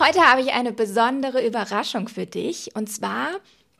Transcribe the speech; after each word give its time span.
Heute 0.00 0.20
habe 0.20 0.42
ich 0.42 0.52
eine 0.52 0.72
besondere 0.72 1.44
Überraschung 1.44 2.06
für 2.06 2.24
dich. 2.24 2.70
Und 2.76 2.88
zwar 2.88 3.30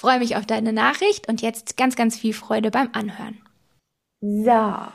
Freue 0.00 0.18
mich 0.18 0.34
auf 0.34 0.46
deine 0.46 0.72
Nachricht 0.72 1.28
und 1.28 1.42
jetzt 1.42 1.76
ganz, 1.76 1.94
ganz 1.94 2.16
viel 2.16 2.32
Freude 2.32 2.70
beim 2.70 2.88
Anhören. 2.94 3.38
So, 4.22 4.50
heute 4.50 4.86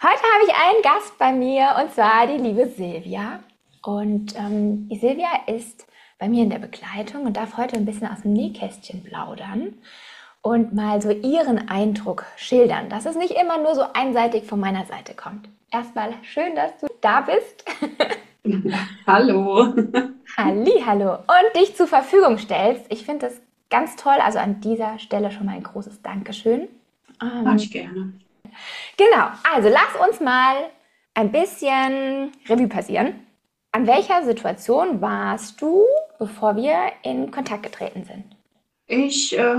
habe 0.00 0.44
ich 0.46 0.54
einen 0.54 0.82
Gast 0.82 1.18
bei 1.18 1.32
mir 1.32 1.76
und 1.78 1.92
zwar 1.92 2.26
die 2.26 2.42
liebe 2.42 2.66
Silvia. 2.66 3.40
Und 3.84 4.34
ähm, 4.34 4.88
die 4.88 4.96
Silvia 4.96 5.28
ist 5.46 5.86
bei 6.18 6.30
mir 6.30 6.44
in 6.44 6.48
der 6.48 6.60
Begleitung 6.60 7.26
und 7.26 7.36
darf 7.36 7.58
heute 7.58 7.76
ein 7.76 7.84
bisschen 7.84 8.08
aus 8.08 8.22
dem 8.22 8.32
Nähkästchen 8.32 9.04
plaudern 9.04 9.74
und 10.40 10.74
mal 10.74 11.02
so 11.02 11.10
ihren 11.10 11.68
Eindruck 11.68 12.24
schildern, 12.36 12.88
dass 12.88 13.04
es 13.04 13.16
nicht 13.16 13.32
immer 13.32 13.58
nur 13.58 13.74
so 13.74 13.84
einseitig 13.92 14.46
von 14.46 14.58
meiner 14.58 14.86
Seite 14.86 15.12
kommt. 15.12 15.46
Erstmal 15.70 16.14
schön, 16.22 16.54
dass 16.54 16.70
du 16.78 16.86
da 17.02 17.20
bist. 17.20 17.66
hallo. 19.06 19.74
Halli, 20.38 20.82
hallo. 20.86 21.16
Und 21.16 21.60
dich 21.60 21.76
zur 21.76 21.86
Verfügung 21.86 22.38
stellst. 22.38 22.86
Ich 22.88 23.04
finde 23.04 23.26
das 23.26 23.42
ganz 23.70 23.96
toll. 23.96 24.16
Also 24.20 24.38
an 24.38 24.60
dieser 24.60 24.98
Stelle 24.98 25.30
schon 25.30 25.46
mal 25.46 25.56
ein 25.56 25.62
großes 25.62 26.02
Dankeschön. 26.02 26.68
Ähm, 27.22 27.42
Mach 27.44 27.56
ich 27.56 27.70
gerne. 27.70 28.12
Genau, 28.96 29.28
also 29.52 29.68
lass 29.68 30.08
uns 30.08 30.20
mal 30.20 30.56
ein 31.14 31.32
bisschen 31.32 32.32
Revue 32.48 32.68
passieren. 32.68 33.14
An 33.72 33.86
welcher 33.86 34.24
Situation 34.24 35.00
warst 35.00 35.60
du, 35.60 35.84
bevor 36.18 36.56
wir 36.56 36.92
in 37.02 37.30
Kontakt 37.30 37.62
getreten 37.62 38.04
sind? 38.04 38.24
Ich 38.86 39.36
äh, 39.36 39.56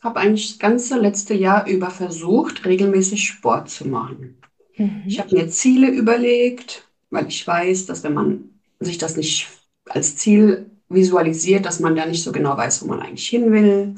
habe 0.00 0.20
eigentlich 0.20 0.50
das 0.50 0.58
ganze 0.58 0.98
letzte 0.98 1.34
Jahr 1.34 1.66
über 1.66 1.90
versucht, 1.90 2.64
regelmäßig 2.64 3.26
Sport 3.26 3.70
zu 3.70 3.88
machen. 3.88 4.38
Mhm. 4.76 5.02
Ich 5.06 5.18
habe 5.18 5.34
mir 5.34 5.48
Ziele 5.48 5.88
überlegt, 5.88 6.86
weil 7.10 7.26
ich 7.28 7.46
weiß, 7.46 7.86
dass 7.86 8.04
wenn 8.04 8.14
man 8.14 8.50
sich 8.80 8.98
das 8.98 9.16
nicht 9.16 9.48
als 9.88 10.16
Ziel 10.16 10.70
visualisiert, 10.94 11.66
dass 11.66 11.80
man 11.80 11.96
da 11.96 12.06
nicht 12.06 12.22
so 12.22 12.32
genau 12.32 12.56
weiß, 12.56 12.82
wo 12.82 12.86
man 12.86 13.00
eigentlich 13.00 13.28
hin 13.28 13.52
will. 13.52 13.94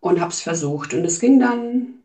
Und 0.00 0.20
habe 0.20 0.30
es 0.30 0.40
versucht. 0.40 0.94
Und 0.94 1.04
es 1.04 1.18
ging 1.20 1.40
dann, 1.40 2.02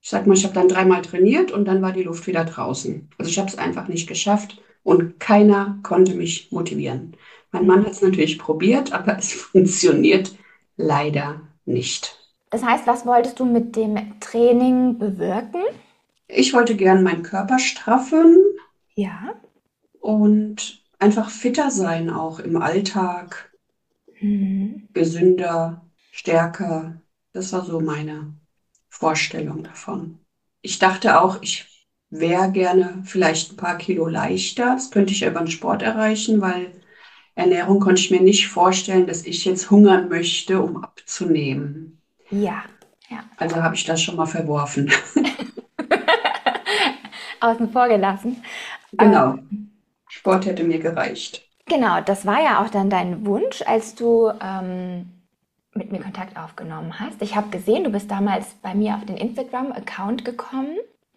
ich 0.00 0.08
sag 0.08 0.26
mal, 0.26 0.34
ich 0.34 0.44
habe 0.44 0.54
dann 0.54 0.68
dreimal 0.68 1.02
trainiert 1.02 1.52
und 1.52 1.66
dann 1.66 1.82
war 1.82 1.92
die 1.92 2.02
Luft 2.02 2.26
wieder 2.26 2.44
draußen. 2.44 3.08
Also 3.18 3.30
ich 3.30 3.38
habe 3.38 3.48
es 3.48 3.58
einfach 3.58 3.88
nicht 3.88 4.08
geschafft 4.08 4.60
und 4.82 5.20
keiner 5.20 5.78
konnte 5.82 6.14
mich 6.14 6.50
motivieren. 6.50 7.16
Mein 7.52 7.66
Mann 7.66 7.84
hat 7.84 7.92
es 7.92 8.02
natürlich 8.02 8.38
probiert, 8.38 8.92
aber 8.92 9.18
es 9.18 9.32
funktioniert 9.52 10.34
leider 10.76 11.40
nicht. 11.64 12.18
Das 12.50 12.64
heißt, 12.64 12.86
was 12.86 13.04
wolltest 13.06 13.40
du 13.40 13.44
mit 13.44 13.76
dem 13.76 14.18
Training 14.20 14.98
bewirken? 14.98 15.62
Ich 16.28 16.54
wollte 16.54 16.76
gern 16.76 17.02
meinen 17.02 17.22
Körper 17.22 17.58
straffen. 17.58 18.38
Ja. 18.94 19.34
Und 20.00 20.82
einfach 20.98 21.30
fitter 21.30 21.70
sein 21.70 22.10
auch 22.10 22.38
im 22.38 22.56
Alltag 22.56 23.50
mhm. 24.20 24.88
gesünder, 24.92 25.86
stärker. 26.10 27.00
Das 27.32 27.52
war 27.52 27.64
so 27.64 27.80
meine 27.80 28.34
Vorstellung 28.88 29.62
davon. 29.62 30.18
Ich 30.62 30.78
dachte 30.78 31.20
auch, 31.20 31.42
ich 31.42 31.66
wäre 32.10 32.50
gerne 32.50 33.02
vielleicht 33.04 33.52
ein 33.52 33.56
paar 33.56 33.78
Kilo 33.78 34.06
leichter. 34.06 34.74
Das 34.74 34.90
könnte 34.90 35.12
ich 35.12 35.20
ja 35.20 35.28
über 35.28 35.40
den 35.40 35.50
Sport 35.50 35.82
erreichen, 35.82 36.40
weil 36.40 36.72
Ernährung 37.34 37.80
konnte 37.80 38.00
ich 38.00 38.10
mir 38.10 38.22
nicht 38.22 38.48
vorstellen, 38.48 39.06
dass 39.06 39.26
ich 39.26 39.44
jetzt 39.44 39.70
hungern 39.70 40.08
möchte, 40.08 40.62
um 40.62 40.82
abzunehmen. 40.82 42.00
Ja, 42.30 42.64
ja. 43.10 43.24
Also 43.36 43.56
habe 43.56 43.74
ich 43.74 43.84
das 43.84 44.02
schon 44.02 44.16
mal 44.16 44.26
verworfen. 44.26 44.90
Außen 47.40 47.70
vor 47.70 47.88
gelassen. 47.88 48.42
Genau. 48.92 49.38
Sport 50.08 50.46
hätte 50.46 50.64
mir 50.64 50.78
gereicht. 50.78 51.45
Genau, 51.68 52.00
das 52.00 52.26
war 52.26 52.42
ja 52.42 52.62
auch 52.62 52.70
dann 52.70 52.90
dein 52.90 53.26
Wunsch, 53.26 53.62
als 53.66 53.94
du 53.94 54.30
ähm, 54.40 55.10
mit 55.74 55.92
mir 55.92 56.00
Kontakt 56.00 56.36
aufgenommen 56.36 56.98
hast. 56.98 57.20
Ich 57.20 57.34
habe 57.36 57.48
gesehen, 57.50 57.84
du 57.84 57.90
bist 57.90 58.10
damals 58.10 58.54
bei 58.62 58.74
mir 58.74 58.94
auf 58.94 59.04
den 59.04 59.16
Instagram-Account 59.16 60.24
gekommen 60.24 60.76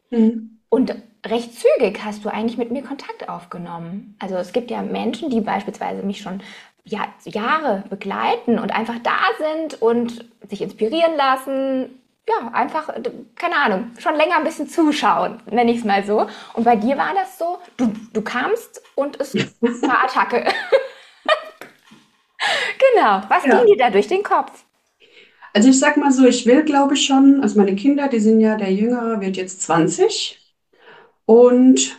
mhm. 0.10 0.58
und 0.70 0.96
recht 1.26 1.54
zügig 1.54 2.04
hast 2.04 2.26
du 2.26 2.30
eigentlich 2.30 2.58
mit 2.58 2.72
mir 2.72 2.82
Kontakt 2.82 3.30
aufgenommen. 3.30 4.16
Also 4.20 4.36
es 4.36 4.52
gibt 4.52 4.72
ja 4.72 4.82
Menschen, 4.82 5.30
die 5.30 5.42
beispielsweise 5.42 6.04
mich 6.04 6.22
schon 6.22 6.42
ja, 6.84 7.02
Jahre 7.26 7.84
begleiten 7.90 8.58
und 8.58 8.72
einfach 8.72 8.98
da 9.04 9.20
sind 9.38 9.82
und 9.82 10.26
sich 10.50 10.62
inspirieren 10.62 11.16
lassen, 11.16 11.99
ja, 12.30 12.50
einfach, 12.52 12.90
keine 13.36 13.56
Ahnung, 13.56 13.92
schon 13.98 14.16
länger 14.16 14.38
ein 14.38 14.44
bisschen 14.44 14.68
zuschauen, 14.68 15.42
nenne 15.50 15.72
ich 15.72 15.80
es 15.80 15.84
mal 15.84 16.04
so. 16.06 16.28
Und 16.54 16.64
bei 16.64 16.76
dir 16.76 16.98
war 16.98 17.14
das 17.14 17.38
so, 17.38 17.58
du, 17.78 17.92
du 18.14 18.22
kamst 18.22 18.82
und 18.96 19.20
es 19.20 19.34
war 19.62 20.04
Attacke. 20.04 20.46
genau. 22.94 23.22
Was 23.28 23.46
ja. 23.46 23.58
ging 23.58 23.68
dir 23.68 23.78
da 23.78 23.90
durch 23.90 24.08
den 24.08 24.24
Kopf? 24.24 24.64
Also 25.54 25.70
ich 25.70 25.80
sag 25.80 25.98
mal 25.98 26.12
so, 26.12 26.26
ich 26.26 26.46
will, 26.46 26.64
glaube 26.64 26.94
ich, 26.94 27.06
schon, 27.06 27.42
also 27.42 27.58
meine 27.58 27.76
Kinder, 27.76 28.08
die 28.08 28.20
sind 28.20 28.40
ja, 28.40 28.56
der 28.56 28.72
Jüngere 28.72 29.20
wird 29.20 29.36
jetzt 29.36 29.64
20. 29.64 30.40
Und 31.26 31.98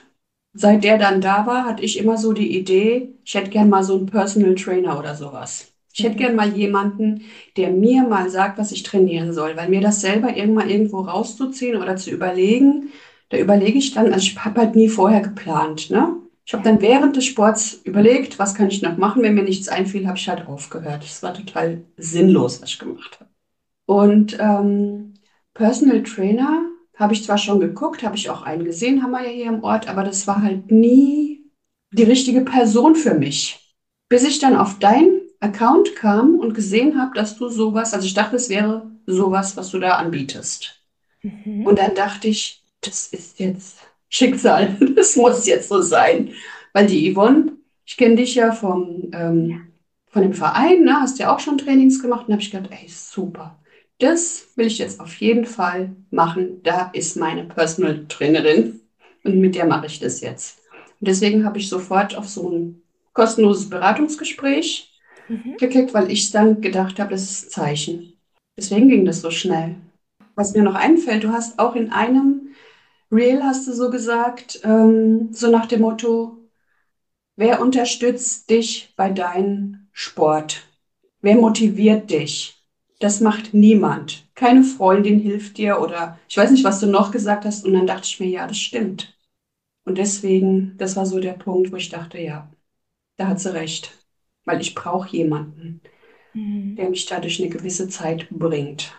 seit 0.52 0.84
der 0.84 0.98
dann 0.98 1.20
da 1.20 1.46
war, 1.46 1.64
hatte 1.64 1.82
ich 1.82 1.98
immer 1.98 2.16
so 2.16 2.32
die 2.32 2.56
Idee, 2.56 3.14
ich 3.24 3.34
hätte 3.34 3.50
gern 3.50 3.68
mal 3.68 3.82
so 3.82 3.96
einen 3.96 4.06
Personal 4.06 4.54
Trainer 4.54 4.98
oder 4.98 5.16
sowas. 5.16 5.69
Ich 5.92 6.04
hätte 6.04 6.16
gern 6.16 6.36
mal 6.36 6.56
jemanden, 6.56 7.22
der 7.56 7.70
mir 7.70 8.04
mal 8.04 8.30
sagt, 8.30 8.58
was 8.58 8.72
ich 8.72 8.82
trainieren 8.82 9.32
soll, 9.32 9.56
weil 9.56 9.68
mir 9.68 9.80
das 9.80 10.00
selber 10.00 10.36
irgendwann 10.36 10.70
irgendwo 10.70 11.00
rauszuziehen 11.00 11.80
oder 11.80 11.96
zu 11.96 12.10
überlegen, 12.10 12.90
da 13.30 13.38
überlege 13.38 13.78
ich 13.78 13.92
dann, 13.92 14.12
also 14.12 14.18
ich 14.18 14.44
habe 14.44 14.60
halt 14.60 14.76
nie 14.76 14.88
vorher 14.88 15.20
geplant, 15.20 15.90
ne? 15.90 16.16
Ich 16.44 16.52
habe 16.52 16.64
dann 16.64 16.80
während 16.80 17.14
des 17.14 17.26
Sports 17.26 17.80
überlegt, 17.84 18.40
was 18.40 18.56
kann 18.56 18.66
ich 18.66 18.82
noch 18.82 18.96
machen. 18.96 19.22
Wenn 19.22 19.34
mir 19.34 19.44
nichts 19.44 19.68
einfiel, 19.68 20.08
habe 20.08 20.18
ich 20.18 20.28
halt 20.28 20.48
aufgehört. 20.48 21.04
Das 21.04 21.22
war 21.22 21.32
total 21.32 21.84
sinnlos, 21.96 22.60
was 22.60 22.70
ich 22.70 22.78
gemacht 22.80 23.20
habe. 23.20 23.30
Und 23.86 24.36
ähm, 24.40 25.14
Personal 25.54 26.02
Trainer 26.02 26.62
habe 26.96 27.12
ich 27.12 27.24
zwar 27.24 27.38
schon 27.38 27.60
geguckt, 27.60 28.02
habe 28.02 28.16
ich 28.16 28.30
auch 28.30 28.42
einen 28.42 28.64
gesehen, 28.64 29.02
haben 29.02 29.12
wir 29.12 29.22
ja 29.22 29.30
hier 29.30 29.46
im 29.46 29.62
Ort, 29.62 29.88
aber 29.88 30.02
das 30.02 30.26
war 30.26 30.42
halt 30.42 30.72
nie 30.72 31.44
die 31.92 32.02
richtige 32.02 32.40
Person 32.40 32.96
für 32.96 33.14
mich. 33.14 33.74
Bis 34.08 34.24
ich 34.24 34.40
dann 34.40 34.56
auf 34.56 34.80
deinen 34.80 35.19
Account 35.40 35.96
kam 35.96 36.38
und 36.38 36.54
gesehen 36.54 37.00
habe, 37.00 37.12
dass 37.14 37.36
du 37.36 37.48
sowas, 37.48 37.94
also 37.94 38.06
ich 38.06 38.14
dachte, 38.14 38.36
es 38.36 38.50
wäre 38.50 38.90
sowas, 39.06 39.56
was 39.56 39.70
du 39.70 39.78
da 39.78 39.96
anbietest. 39.96 40.80
Mhm. 41.22 41.66
Und 41.66 41.78
dann 41.78 41.94
dachte 41.94 42.28
ich, 42.28 42.62
das 42.82 43.08
ist 43.08 43.40
jetzt 43.40 43.78
Schicksal, 44.08 44.76
das 44.96 45.16
muss 45.16 45.46
jetzt 45.46 45.68
so 45.68 45.80
sein. 45.80 46.32
Weil 46.72 46.86
die 46.86 47.12
Yvonne, 47.12 47.52
ich 47.84 47.96
kenne 47.96 48.16
dich 48.16 48.34
ja 48.34 48.52
vom, 48.52 49.10
ähm, 49.12 49.68
von 50.08 50.22
dem 50.22 50.34
Verein, 50.34 50.84
ne? 50.84 51.00
hast 51.00 51.18
ja 51.18 51.34
auch 51.34 51.40
schon 51.40 51.58
Trainings 51.58 52.02
gemacht 52.02 52.28
und 52.28 52.34
habe 52.34 52.42
ich 52.42 52.50
gedacht, 52.50 52.70
ey, 52.70 52.88
super. 52.88 53.58
Das 53.98 54.48
will 54.56 54.66
ich 54.66 54.78
jetzt 54.78 55.00
auf 55.00 55.14
jeden 55.16 55.44
Fall 55.44 55.94
machen. 56.10 56.62
Da 56.62 56.90
ist 56.92 57.16
meine 57.16 57.44
Personal 57.44 58.06
Trainerin 58.08 58.80
und 59.24 59.38
mit 59.38 59.54
der 59.54 59.66
mache 59.66 59.86
ich 59.86 60.00
das 60.00 60.20
jetzt. 60.20 60.60
Und 61.00 61.08
deswegen 61.08 61.44
habe 61.44 61.58
ich 61.58 61.68
sofort 61.68 62.16
auf 62.16 62.28
so 62.28 62.50
ein 62.50 62.82
kostenloses 63.12 63.68
Beratungsgespräch 63.68 64.89
mhm. 65.30 65.56
geklickt, 65.58 65.94
weil 65.94 66.10
ich 66.10 66.30
dann 66.30 66.60
gedacht 66.60 66.98
habe, 66.98 67.10
das 67.10 67.22
ist 67.22 67.44
ein 67.46 67.50
Zeichen. 67.50 68.12
Deswegen 68.56 68.88
ging 68.88 69.04
das 69.04 69.20
so 69.20 69.30
schnell. 69.30 69.76
Was 70.34 70.54
mir 70.54 70.62
noch 70.62 70.74
einfällt, 70.74 71.24
du 71.24 71.32
hast 71.32 71.58
auch 71.58 71.74
in 71.74 71.92
einem 71.92 72.54
Reel, 73.10 73.42
hast 73.42 73.66
du 73.66 73.72
so 73.72 73.90
gesagt, 73.90 74.60
ähm, 74.64 75.28
so 75.32 75.50
nach 75.50 75.66
dem 75.66 75.80
Motto, 75.80 76.38
wer 77.36 77.60
unterstützt 77.60 78.50
dich 78.50 78.92
bei 78.96 79.10
deinem 79.10 79.88
Sport? 79.92 80.66
Wer 81.20 81.36
motiviert 81.36 82.10
dich? 82.10 82.56
Das 83.00 83.20
macht 83.20 83.54
niemand. 83.54 84.30
Keine 84.34 84.62
Freundin 84.62 85.18
hilft 85.20 85.58
dir 85.58 85.80
oder 85.80 86.18
ich 86.28 86.36
weiß 86.36 86.50
nicht, 86.50 86.64
was 86.64 86.80
du 86.80 86.86
noch 86.86 87.10
gesagt 87.10 87.44
hast. 87.44 87.64
Und 87.64 87.72
dann 87.72 87.86
dachte 87.86 88.04
ich 88.04 88.20
mir, 88.20 88.28
ja, 88.28 88.46
das 88.46 88.58
stimmt. 88.58 89.16
Und 89.84 89.98
deswegen, 89.98 90.76
das 90.78 90.96
war 90.96 91.06
so 91.06 91.18
der 91.18 91.32
Punkt, 91.32 91.72
wo 91.72 91.76
ich 91.76 91.88
dachte, 91.88 92.18
ja, 92.20 92.50
da 93.16 93.28
hat 93.28 93.40
sie 93.40 93.52
recht. 93.52 93.99
Weil 94.44 94.60
ich 94.60 94.74
brauche 94.74 95.14
jemanden, 95.16 95.80
mhm. 96.34 96.76
der 96.76 96.90
mich 96.90 97.06
da 97.06 97.20
durch 97.20 97.40
eine 97.40 97.50
gewisse 97.50 97.88
Zeit 97.88 98.28
bringt. 98.30 98.92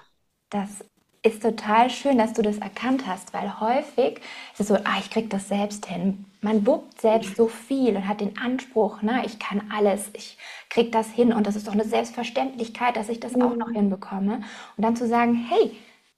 Das 0.50 0.84
ist 1.24 1.44
total 1.44 1.90
schön, 1.90 2.18
dass 2.18 2.34
du 2.34 2.42
das 2.42 2.58
erkannt 2.58 3.06
hast, 3.06 3.34
weil 3.34 3.60
häufig 3.60 4.20
ist 4.54 4.60
es 4.60 4.68
so, 4.68 4.76
ah, 4.76 4.98
ich 5.00 5.12
kriege 5.12 5.28
das 5.28 5.48
selbst 5.48 5.86
hin. 5.86 6.26
Man 6.42 6.66
wuppt 6.66 7.00
selbst 7.00 7.36
so 7.36 7.48
viel 7.48 7.96
und 7.96 8.08
hat 8.08 8.22
den 8.22 8.38
Anspruch, 8.40 9.04
ne, 9.04 9.22
ich 9.26 9.38
kann 9.38 9.70
alles, 9.72 10.10
ich 10.14 10.38
kriege 10.70 10.90
das 10.90 11.12
hin 11.12 11.32
und 11.32 11.46
das 11.46 11.56
ist 11.56 11.68
doch 11.68 11.74
eine 11.74 11.86
Selbstverständlichkeit, 11.86 12.96
dass 12.96 13.10
ich 13.10 13.20
das 13.20 13.36
auch 13.36 13.56
noch 13.56 13.70
hinbekomme. 13.70 14.42
Und 14.78 14.84
dann 14.84 14.96
zu 14.96 15.08
sagen, 15.08 15.36
hey, 15.36 15.72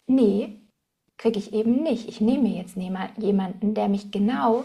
nee, 0.07 0.57
kriege 1.17 1.37
ich 1.37 1.53
eben 1.53 1.83
nicht. 1.83 2.07
Ich 2.07 2.21
nehme 2.21 2.47
jetzt 2.47 2.77
jemanden, 3.17 3.73
der 3.73 3.89
mich 3.89 4.11
genau 4.11 4.63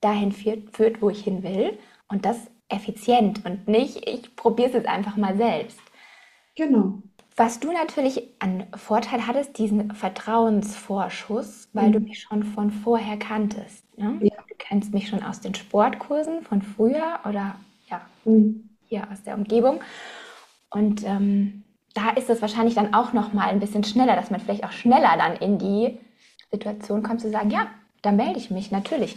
dahin 0.00 0.30
führt, 0.30 0.76
führt, 0.76 1.02
wo 1.02 1.10
ich 1.10 1.24
hin 1.24 1.42
will 1.42 1.76
und 2.08 2.24
das 2.24 2.38
effizient 2.72 3.44
und 3.44 3.68
nicht, 3.68 4.08
ich 4.08 4.34
probiere 4.34 4.68
es 4.68 4.74
jetzt 4.74 4.88
einfach 4.88 5.16
mal 5.16 5.36
selbst. 5.36 5.80
Genau. 6.56 7.02
Was 7.36 7.60
du 7.60 7.72
natürlich 7.72 8.28
an 8.40 8.66
Vorteil 8.74 9.26
hattest, 9.26 9.56
diesen 9.56 9.94
Vertrauensvorschuss, 9.94 11.68
weil 11.72 11.88
mhm. 11.88 11.92
du 11.92 12.00
mich 12.00 12.20
schon 12.20 12.42
von 12.42 12.70
vorher 12.70 13.16
kanntest. 13.16 13.84
Ne? 13.98 14.18
Ja. 14.20 14.36
Du 14.48 14.54
kennst 14.58 14.92
mich 14.92 15.08
schon 15.08 15.22
aus 15.22 15.40
den 15.40 15.54
Sportkursen 15.54 16.42
von 16.42 16.60
früher 16.60 17.20
oder 17.24 17.54
ja, 17.88 18.02
mhm. 18.24 18.68
hier 18.84 19.06
aus 19.10 19.22
der 19.22 19.34
Umgebung. 19.34 19.80
Und 20.70 21.04
ähm, 21.04 21.64
da 21.94 22.10
ist 22.10 22.30
es 22.30 22.42
wahrscheinlich 22.42 22.74
dann 22.74 22.94
auch 22.94 23.12
noch 23.12 23.32
mal 23.32 23.48
ein 23.48 23.60
bisschen 23.60 23.84
schneller, 23.84 24.16
dass 24.16 24.30
man 24.30 24.40
vielleicht 24.40 24.64
auch 24.64 24.72
schneller 24.72 25.16
dann 25.16 25.36
in 25.36 25.58
die 25.58 25.98
Situation 26.50 27.02
kommt 27.02 27.20
zu 27.20 27.30
sagen, 27.30 27.50
ja, 27.50 27.68
da 28.02 28.12
melde 28.12 28.38
ich 28.38 28.50
mich 28.50 28.70
natürlich. 28.70 29.16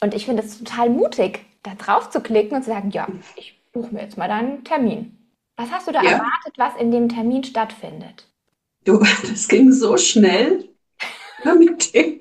Und 0.00 0.14
ich 0.14 0.26
finde 0.26 0.42
es 0.42 0.58
total 0.58 0.90
mutig, 0.90 1.44
da 1.62 1.74
drauf 1.74 2.10
zu 2.10 2.20
klicken 2.20 2.56
und 2.56 2.62
zu 2.62 2.70
sagen, 2.70 2.90
ja, 2.90 3.06
ich 3.36 3.60
buche 3.72 3.94
mir 3.94 4.02
jetzt 4.02 4.18
mal 4.18 4.28
deinen 4.28 4.64
Termin. 4.64 5.18
Was 5.56 5.70
hast 5.70 5.88
du 5.88 5.92
da 5.92 6.02
ja. 6.02 6.12
erwartet, 6.12 6.54
was 6.56 6.76
in 6.76 6.90
dem 6.90 7.08
Termin 7.08 7.44
stattfindet? 7.44 8.28
Du, 8.84 8.98
das 9.28 9.48
ging 9.48 9.72
so 9.72 9.96
schnell 9.96 10.68
mit 11.58 11.94
dem. 11.94 12.20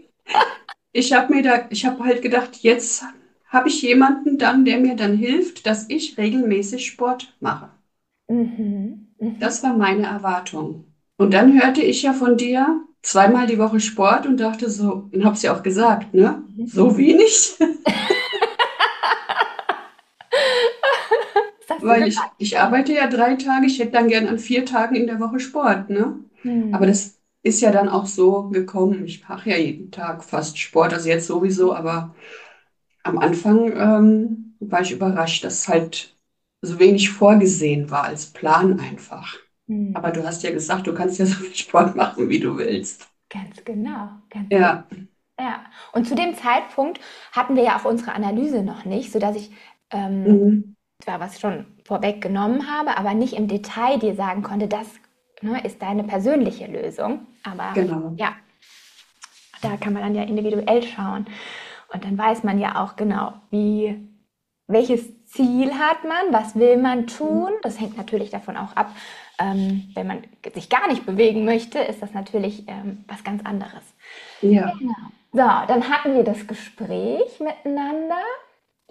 Ich 0.91 1.13
habe 1.13 1.33
mir 1.33 1.43
da, 1.43 1.67
ich 1.69 1.85
habe 1.85 2.03
halt 2.03 2.21
gedacht, 2.21 2.57
jetzt 2.57 3.03
habe 3.47 3.69
ich 3.69 3.81
jemanden 3.81 4.37
dann, 4.37 4.65
der 4.65 4.79
mir 4.79 4.95
dann 4.95 5.15
hilft, 5.15 5.65
dass 5.65 5.89
ich 5.89 6.17
regelmäßig 6.17 6.85
Sport 6.85 7.35
mache. 7.39 7.69
Mhm. 8.29 9.07
Mhm. 9.19 9.39
Das 9.39 9.63
war 9.63 9.75
meine 9.75 10.07
Erwartung. 10.07 10.85
Und 11.17 11.33
dann 11.33 11.59
hörte 11.59 11.81
ich 11.81 12.03
ja 12.03 12.13
von 12.13 12.37
dir 12.37 12.81
zweimal 13.01 13.47
die 13.47 13.59
Woche 13.59 13.79
Sport 13.79 14.25
und 14.25 14.37
dachte 14.37 14.69
so, 14.69 15.09
und 15.11 15.25
habe 15.25 15.35
es 15.35 15.41
ja 15.41 15.55
auch 15.55 15.63
gesagt, 15.63 16.13
ne? 16.13 16.43
Mhm. 16.55 16.67
So 16.67 16.97
wenig. 16.97 17.55
Weil 21.81 22.07
ich, 22.07 22.17
ich 22.37 22.59
arbeite 22.59 22.93
ja 22.93 23.07
drei 23.07 23.35
Tage, 23.35 23.65
ich 23.65 23.79
hätte 23.79 23.91
dann 23.91 24.07
gern 24.07 24.27
an 24.27 24.39
vier 24.39 24.65
Tagen 24.65 24.95
in 24.95 25.07
der 25.07 25.19
Woche 25.19 25.39
Sport, 25.39 25.89
ne? 25.89 26.19
Hm. 26.41 26.73
Aber 26.73 26.87
das 26.87 27.19
ist 27.43 27.61
ja 27.61 27.71
dann 27.71 27.89
auch 27.89 28.05
so 28.05 28.49
gekommen. 28.49 29.05
Ich 29.05 29.27
mache 29.27 29.49
ja 29.49 29.57
jeden 29.57 29.91
Tag 29.91 30.23
fast 30.23 30.57
Sport, 30.57 30.93
also 30.93 31.09
jetzt 31.09 31.27
sowieso, 31.27 31.73
aber 31.73 32.15
am 33.03 33.17
Anfang 33.17 33.71
ähm, 33.75 34.55
war 34.59 34.81
ich 34.81 34.91
überrascht, 34.91 35.43
dass 35.43 35.67
halt 35.67 36.15
so 36.61 36.79
wenig 36.79 37.09
vorgesehen 37.09 37.89
war 37.89 38.03
als 38.03 38.27
Plan 38.27 38.79
einfach. 38.79 39.37
Hm. 39.67 39.95
Aber 39.95 40.11
du 40.11 40.23
hast 40.23 40.43
ja 40.43 40.51
gesagt, 40.51 40.85
du 40.85 40.93
kannst 40.93 41.17
ja 41.17 41.25
so 41.25 41.35
viel 41.35 41.55
Sport 41.55 41.95
machen, 41.95 42.29
wie 42.29 42.39
du 42.39 42.57
willst. 42.57 43.09
Ganz 43.29 43.63
genau. 43.63 44.09
Ganz 44.29 44.47
ja. 44.51 44.85
Genau. 44.89 45.07
Ja, 45.39 45.65
und 45.93 46.07
zu 46.07 46.13
dem 46.13 46.35
Zeitpunkt 46.35 46.99
hatten 47.31 47.55
wir 47.55 47.63
ja 47.63 47.79
auch 47.79 47.85
unsere 47.85 48.13
Analyse 48.13 48.61
noch 48.61 48.85
nicht, 48.85 49.11
sodass 49.11 49.35
ich 49.35 49.51
ähm, 49.89 50.23
mhm 50.23 50.75
zwar 51.01 51.19
was 51.19 51.39
schon 51.39 51.65
vorweggenommen 51.85 52.69
habe, 52.71 52.97
aber 52.97 53.13
nicht 53.13 53.33
im 53.33 53.47
Detail 53.47 53.99
dir 53.99 54.15
sagen 54.15 54.43
konnte, 54.43 54.67
das 54.67 54.87
ne, 55.41 55.63
ist 55.63 55.81
deine 55.81 56.03
persönliche 56.03 56.67
Lösung. 56.67 57.27
Aber 57.43 57.71
genau. 57.73 58.13
ja, 58.17 58.33
da 59.61 59.77
kann 59.77 59.93
man 59.93 60.03
dann 60.03 60.15
ja 60.15 60.23
individuell 60.23 60.83
schauen. 60.83 61.25
Und 61.93 62.05
dann 62.05 62.17
weiß 62.17 62.43
man 62.43 62.59
ja 62.59 62.81
auch 62.81 62.95
genau, 62.95 63.33
wie, 63.49 64.07
welches 64.67 65.25
Ziel 65.25 65.73
hat 65.73 66.03
man, 66.03 66.33
was 66.33 66.55
will 66.55 66.77
man 66.77 67.07
tun. 67.07 67.51
Das 67.61 67.79
hängt 67.79 67.97
natürlich 67.97 68.29
davon 68.29 68.57
auch 68.57 68.75
ab, 68.75 68.91
ähm, 69.39 69.89
wenn 69.93 70.07
man 70.07 70.23
sich 70.53 70.69
gar 70.69 70.87
nicht 70.87 71.05
bewegen 71.05 71.45
möchte, 71.45 71.79
ist 71.79 72.01
das 72.01 72.13
natürlich 72.13 72.67
ähm, 72.67 73.05
was 73.07 73.23
ganz 73.23 73.43
anderes. 73.45 73.83
Ja. 74.41 74.73
Genau. 74.77 74.93
So, 75.33 75.37
dann 75.39 75.89
hatten 75.89 76.15
wir 76.15 76.23
das 76.23 76.45
Gespräch 76.45 77.39
miteinander. 77.39 78.21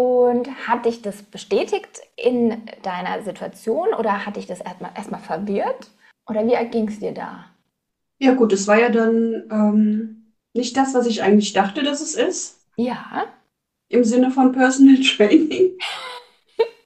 Und 0.00 0.49
hat 0.66 0.87
dich 0.87 1.02
das 1.02 1.23
bestätigt 1.23 2.00
in 2.16 2.62
deiner 2.83 3.23
Situation 3.23 3.88
oder 3.99 4.25
hat 4.25 4.37
dich 4.37 4.47
das 4.47 4.62
erstmal 4.62 4.92
erstmal 4.97 5.21
verwirrt? 5.21 5.90
Oder 6.26 6.47
wie 6.47 6.71
ging 6.71 6.88
es 6.88 7.00
dir 7.00 7.12
da? 7.12 7.45
Ja, 8.19 8.33
gut, 8.33 8.54
es 8.54 8.66
war 8.66 8.80
ja 8.80 8.88
dann 8.88 9.45
ähm, 9.50 10.33
nicht 10.54 10.75
das, 10.78 10.95
was 10.95 11.07
ich 11.07 11.23
eigentlich 11.23 11.52
dachte, 11.52 11.83
dass 11.83 12.00
es 12.00 12.14
ist. 12.14 12.66
Ja. 12.76 13.26
Im 13.90 14.02
Sinne 14.02 14.30
von 14.30 14.52
Personal 14.52 14.97
Training. 15.16 15.76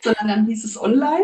sondern 0.03 0.27
dann 0.27 0.47
hieß 0.47 0.65
es 0.65 0.77
online. 0.83 1.23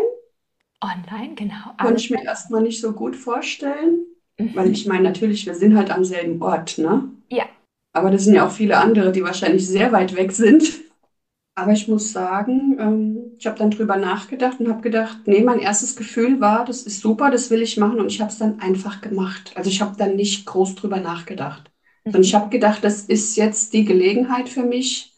Online, 0.79 1.35
genau. 1.35 1.75
Konnte 1.77 1.99
ich 1.99 2.09
mir 2.09 2.23
erstmal 2.23 2.61
nicht 2.61 2.79
so 2.79 2.93
gut 2.93 3.17
vorstellen. 3.17 4.05
Mhm. 4.37 4.55
Weil 4.55 4.71
ich 4.71 4.85
meine, 4.85 5.03
natürlich, 5.03 5.45
wir 5.45 5.55
sind 5.55 5.75
halt 5.75 5.91
am 5.91 6.05
selben 6.05 6.41
Ort, 6.41 6.77
ne? 6.77 7.09
Ja. 7.27 7.43
Aber 7.91 8.11
das 8.11 8.23
sind 8.23 8.35
ja 8.35 8.47
auch 8.47 8.51
viele 8.51 8.77
andere, 8.77 9.11
die 9.11 9.25
wahrscheinlich 9.25 9.67
sehr 9.67 9.91
weit 9.91 10.15
weg 10.15 10.31
sind. 10.31 10.89
Aber 11.61 11.73
ich 11.73 11.87
muss 11.87 12.11
sagen, 12.11 12.75
ähm, 12.79 13.35
ich 13.37 13.45
habe 13.45 13.59
dann 13.59 13.69
drüber 13.69 13.95
nachgedacht 13.95 14.59
und 14.59 14.67
habe 14.67 14.81
gedacht, 14.81 15.19
nee, 15.25 15.41
mein 15.41 15.59
erstes 15.59 15.95
Gefühl 15.95 16.41
war, 16.41 16.65
das 16.65 16.81
ist 16.81 17.01
super, 17.01 17.29
das 17.29 17.51
will 17.51 17.61
ich 17.61 17.77
machen 17.77 17.99
und 17.99 18.07
ich 18.07 18.19
habe 18.19 18.31
es 18.31 18.39
dann 18.39 18.59
einfach 18.59 18.99
gemacht. 18.99 19.51
Also 19.53 19.69
ich 19.69 19.79
habe 19.79 19.95
dann 19.95 20.15
nicht 20.15 20.47
groß 20.47 20.73
drüber 20.73 20.97
nachgedacht. 20.97 21.69
Mhm. 22.03 22.15
Und 22.15 22.21
ich 22.23 22.33
habe 22.33 22.49
gedacht, 22.49 22.83
das 22.83 23.01
ist 23.01 23.35
jetzt 23.35 23.73
die 23.73 23.85
Gelegenheit 23.85 24.49
für 24.49 24.63
mich 24.63 25.15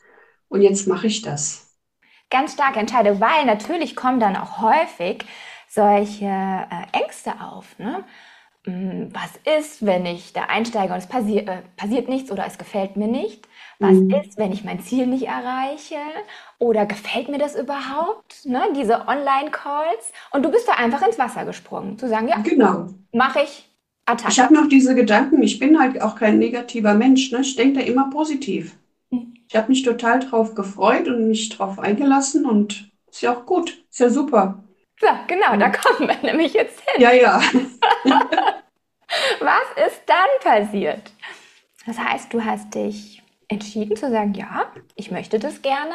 und 0.50 0.62
jetzt 0.62 0.85
mache 0.85 1.07
ich 1.07 1.21
das. 1.21 1.77
Ganz 2.29 2.51
starke 2.51 2.79
Entscheidung, 2.79 3.21
weil 3.21 3.45
natürlich 3.45 3.95
kommen 3.95 4.19
dann 4.19 4.35
auch 4.35 4.59
häufig 4.62 5.23
solche 5.69 6.25
äh, 6.25 7.00
Ängste 7.01 7.39
auf. 7.39 7.79
Ne? 7.79 8.03
Hm, 8.65 9.13
was 9.13 9.31
ist, 9.57 9.85
wenn 9.85 10.05
ich 10.05 10.33
da 10.33 10.43
einsteige 10.43 10.91
und 10.91 11.00
es 11.00 11.07
passi 11.07 11.38
äh, 11.38 11.62
passiert 11.77 12.09
nichts 12.09 12.31
oder 12.31 12.45
es 12.45 12.57
gefällt 12.57 12.97
mir 12.97 13.07
nicht? 13.07 13.47
Was 13.80 13.94
mhm. 13.94 14.12
ist, 14.12 14.38
wenn 14.38 14.51
ich 14.51 14.63
mein 14.63 14.80
Ziel 14.82 15.08
nicht 15.08 15.27
erreiche? 15.27 15.98
Oder 16.60 16.86
gefällt 16.86 17.30
mir 17.30 17.38
das 17.38 17.56
überhaupt? 17.56 18.46
Ne? 18.46 18.62
Diese 18.75 19.08
Online-Calls. 19.08 20.12
Und 20.32 20.44
du 20.44 20.51
bist 20.51 20.68
da 20.68 20.74
einfach 20.74 21.06
ins 21.06 21.20
Wasser 21.20 21.46
gesprungen. 21.46 21.98
Zu 21.98 22.08
sagen, 22.08 22.27
ja, 22.27 22.38
genau. 22.38 22.88
mache 23.12 23.42
ich. 23.44 23.70
Attacke. 24.06 24.32
Ich 24.32 24.39
habe 24.39 24.53
noch 24.53 24.68
diese 24.68 24.96
Gedanken. 24.96 25.42
Ich 25.44 25.60
bin 25.60 25.80
halt 25.80 26.01
auch 26.01 26.15
kein 26.15 26.38
negativer 26.38 26.94
Mensch. 26.94 27.32
Ne? 27.32 27.39
Ich 27.42 27.56
denke 27.56 27.80
da 27.80 27.86
immer 27.86 28.10
positiv. 28.10 28.75
Mhm. 29.10 29.34
Ich 29.48 29.56
habe 29.56 29.70
mich 29.70 29.84
total 29.84 30.20
drauf 30.20 30.56
gefreut 30.56 31.08
und 31.08 31.27
mich 31.27 31.50
drauf 31.50 31.80
eingelassen. 31.80 32.46
Und 32.46 32.92
ist 33.10 33.22
ja 33.22 33.34
auch 33.34 33.46
gut. 33.46 33.84
Ist 33.89 34.00
ja 34.00 34.10
super. 34.10 34.63
Ja, 35.01 35.24
genau, 35.27 35.56
da 35.58 35.70
kommen 35.70 36.10
wir 36.10 36.18
nämlich 36.32 36.53
jetzt 36.53 36.82
hin. 36.82 37.01
Ja, 37.01 37.13
ja. 37.13 37.42
Was 39.39 39.88
ist 39.88 40.01
dann 40.06 40.18
passiert? 40.42 41.12
Das 41.86 42.00
heißt, 42.00 42.34
du 42.34 42.44
hast 42.44 42.74
dich 42.74 43.23
entschieden 43.47 43.95
zu 43.95 44.09
sagen, 44.09 44.33
ja, 44.33 44.71
ich 44.95 45.12
möchte 45.12 45.39
das 45.39 45.62
gerne. 45.62 45.93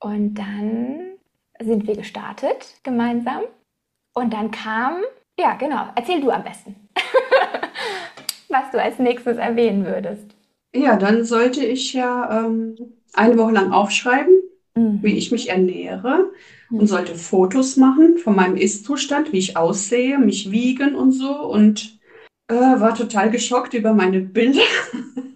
Und 0.00 0.34
dann 0.34 1.16
sind 1.60 1.86
wir 1.86 1.96
gestartet 1.96 2.76
gemeinsam. 2.82 3.42
Und 4.14 4.32
dann 4.32 4.50
kam, 4.50 5.02
ja, 5.38 5.54
genau, 5.54 5.88
erzähl 5.94 6.20
du 6.20 6.30
am 6.30 6.44
besten, 6.44 6.74
was 8.48 8.70
du 8.72 8.80
als 8.80 8.98
nächstes 8.98 9.36
erwähnen 9.36 9.84
würdest. 9.84 10.34
Ja, 10.74 10.96
dann 10.96 11.24
sollte 11.24 11.64
ich 11.64 11.92
ja 11.92 12.44
ähm, 12.44 12.76
eine 13.14 13.38
Woche 13.38 13.52
lang 13.52 13.72
aufschreiben, 13.72 14.34
mhm. 14.74 14.98
wie 15.02 15.16
ich 15.16 15.32
mich 15.32 15.48
ernähre 15.48 16.30
mhm. 16.70 16.80
und 16.80 16.86
sollte 16.86 17.14
Fotos 17.14 17.76
machen 17.76 18.18
von 18.18 18.36
meinem 18.36 18.56
Ist-Zustand, 18.56 19.32
wie 19.32 19.38
ich 19.38 19.56
aussehe, 19.56 20.18
mich 20.18 20.50
wiegen 20.50 20.94
und 20.94 21.12
so 21.12 21.32
und 21.46 21.98
äh, 22.48 22.54
war 22.54 22.94
total 22.94 23.30
geschockt 23.30 23.74
über 23.74 23.92
meine 23.92 24.20
Bilder 24.20 24.60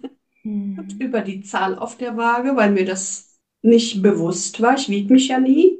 über 0.99 1.21
die 1.21 1.41
Zahl 1.41 1.77
auf 1.77 1.97
der 1.97 2.17
Waage, 2.17 2.55
weil 2.55 2.71
mir 2.71 2.85
das 2.85 3.37
nicht 3.61 4.01
bewusst 4.01 4.61
war. 4.61 4.75
Ich 4.75 4.89
wiege 4.89 5.13
mich 5.13 5.27
ja 5.27 5.39
nie, 5.39 5.77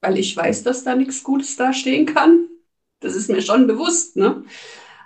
weil 0.00 0.18
ich 0.18 0.36
weiß, 0.36 0.62
dass 0.64 0.84
da 0.84 0.94
nichts 0.94 1.22
Gutes 1.22 1.56
dastehen 1.56 2.06
kann. 2.06 2.48
Das 3.00 3.14
ist 3.14 3.30
mir 3.30 3.42
schon 3.42 3.66
bewusst, 3.66 4.16
ne? 4.16 4.44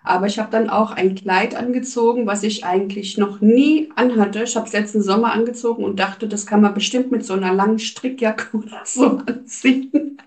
Aber 0.05 0.27
ich 0.27 0.39
habe 0.39 0.51
dann 0.53 0.71
auch 0.71 0.93
ein 0.93 1.17
Kleid 1.17 1.57
angezogen, 1.57 2.27
was 2.27 2.45
ich 2.45 2.65
eigentlich 2.65 3.19
noch 3.19 3.41
nie 3.41 3.91
anhatte. 3.97 4.45
Ich 4.45 4.57
habe 4.57 4.67
es 4.67 4.73
letzten 4.73 5.03
Sommer 5.03 5.33
angezogen 5.33 5.85
und 5.85 5.99
dachte, 5.99 6.29
das 6.29 6.47
kann 6.47 6.61
man 6.61 6.75
bestimmt 6.75 7.11
mit 7.11 7.25
so 7.25 7.33
einer 7.35 7.53
langen 7.53 7.81
Strickjacke 7.81 8.57
oder 8.57 8.83
so 8.85 9.21
anziehen. 9.27 10.19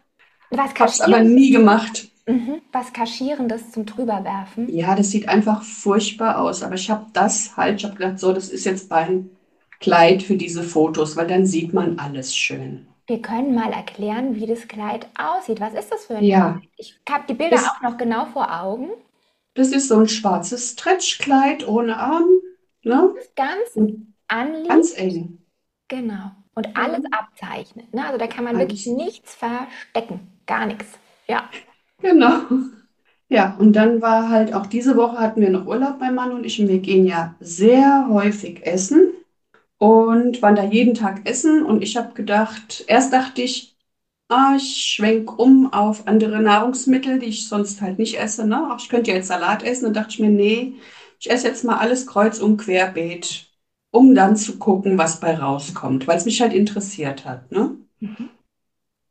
Was 0.49 0.73
habe 0.75 0.91
es 0.91 1.01
aber 1.01 1.21
nie 1.21 1.51
gemacht. 1.51 2.09
Mhm. 2.29 2.61
Was 2.71 2.93
Kaschierendes 2.93 3.71
zum 3.71 3.85
drüberwerfen? 3.85 4.69
Ja, 4.69 4.95
das 4.95 5.09
sieht 5.09 5.27
einfach 5.27 5.63
furchtbar 5.63 6.39
aus. 6.39 6.61
Aber 6.61 6.75
ich 6.75 6.89
habe 6.89 7.07
das 7.13 7.57
halt, 7.57 7.79
ich 7.79 7.85
habe 7.85 7.95
gedacht, 7.95 8.19
so, 8.19 8.33
das 8.33 8.49
ist 8.49 8.65
jetzt 8.65 8.91
ein 8.91 9.31
Kleid 9.79 10.21
für 10.21 10.35
diese 10.35 10.61
Fotos, 10.61 11.17
weil 11.17 11.27
dann 11.27 11.45
sieht 11.45 11.73
man 11.73 11.99
alles 11.99 12.35
schön. 12.35 12.87
Wir 13.07 13.21
können 13.21 13.55
mal 13.55 13.71
erklären, 13.71 14.35
wie 14.35 14.45
das 14.45 14.67
Kleid 14.67 15.07
aussieht. 15.17 15.59
Was 15.59 15.73
ist 15.73 15.91
das 15.91 16.05
für 16.05 16.17
ein 16.17 16.23
ja. 16.23 16.51
Kleid? 16.51 16.69
Ich 16.77 16.99
habe 17.09 17.23
die 17.27 17.33
Bilder 17.33 17.55
das, 17.55 17.67
auch 17.67 17.81
noch 17.81 17.97
genau 17.97 18.25
vor 18.27 18.61
Augen. 18.61 18.89
Das 19.55 19.69
ist 19.69 19.87
so 19.87 19.97
ein 19.97 20.07
schwarzes 20.07 20.73
Stretchkleid 20.73 21.67
ohne 21.67 21.97
Arm. 21.97 22.27
Ne? 22.83 23.13
Das 23.15 23.25
ist 23.25 23.35
ganz 23.35 23.99
anliegend. 24.27 24.69
Ganz 24.69 24.97
eng. 24.97 25.39
Genau. 25.87 26.31
Und 26.53 26.77
alles 26.77 27.03
abzeichnet. 27.11 27.91
Ne? 27.93 28.05
Also 28.05 28.19
da 28.19 28.27
kann 28.27 28.43
man 28.43 28.55
alles. 28.55 28.67
wirklich 28.67 28.85
nichts 28.85 29.33
verstecken. 29.33 30.27
Gar 30.45 30.67
nichts. 30.67 30.99
Ja. 31.27 31.49
Genau. 32.01 32.41
Ja, 33.29 33.55
und 33.59 33.73
dann 33.73 34.01
war 34.01 34.29
halt 34.29 34.53
auch 34.53 34.65
diese 34.67 34.97
Woche 34.97 35.19
hatten 35.19 35.41
wir 35.41 35.49
noch 35.51 35.67
Urlaub, 35.67 35.97
mein 35.99 36.15
Mann 36.15 36.31
und 36.33 36.45
ich, 36.45 36.59
und 36.61 36.67
wir 36.67 36.79
gehen 36.79 37.05
ja 37.05 37.35
sehr 37.39 38.07
häufig 38.09 38.65
essen 38.65 39.11
und 39.79 40.41
waren 40.41 40.55
da 40.55 40.63
jeden 40.65 40.95
Tag 40.95 41.27
essen. 41.27 41.63
Und 41.65 41.83
ich 41.83 41.97
habe 41.97 42.13
gedacht, 42.13 42.85
erst 42.87 43.13
dachte 43.13 43.41
ich, 43.43 43.75
ah, 44.29 44.55
ich 44.57 44.77
schwenke 44.95 45.33
um 45.35 45.73
auf 45.73 46.07
andere 46.07 46.41
Nahrungsmittel, 46.41 47.19
die 47.19 47.27
ich 47.27 47.47
sonst 47.47 47.81
halt 47.81 47.99
nicht 47.99 48.19
esse. 48.19 48.47
Ne? 48.47 48.61
Ach, 48.71 48.79
ich 48.81 48.89
könnte 48.89 49.11
ja 49.11 49.17
jetzt 49.17 49.27
Salat 49.29 49.63
essen. 49.63 49.87
Und 49.87 49.95
dachte 49.95 50.11
ich 50.11 50.19
mir, 50.19 50.29
nee, 50.29 50.75
ich 51.19 51.31
esse 51.31 51.47
jetzt 51.47 51.63
mal 51.65 51.77
alles 51.77 52.07
kreuz 52.07 52.39
und 52.39 52.57
querbeet, 52.57 53.47
um 53.91 54.15
dann 54.15 54.35
zu 54.37 54.59
gucken, 54.59 54.97
was 54.97 55.19
bei 55.19 55.35
rauskommt, 55.35 56.07
weil 56.07 56.17
es 56.17 56.25
mich 56.25 56.41
halt 56.41 56.53
interessiert 56.53 57.25
hat. 57.25 57.51
Ne? 57.51 57.77
Mhm. 58.01 58.29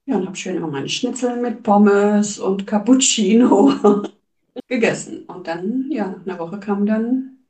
Ja, 0.09 0.17
und 0.17 0.27
habe 0.27 0.37
schön 0.37 0.57
immer 0.57 0.69
meine 0.69 0.89
Schnitzel 0.89 1.37
mit 1.37 1.63
Pommes 1.63 2.39
und 2.39 2.67
Cappuccino 2.67 3.75
gegessen. 4.67 5.25
Und 5.27 5.47
dann, 5.47 5.85
ja, 5.91 6.07
nach 6.07 6.27
einer 6.27 6.39
Woche 6.39 6.59
kam 6.59 6.87
dann 6.87 7.41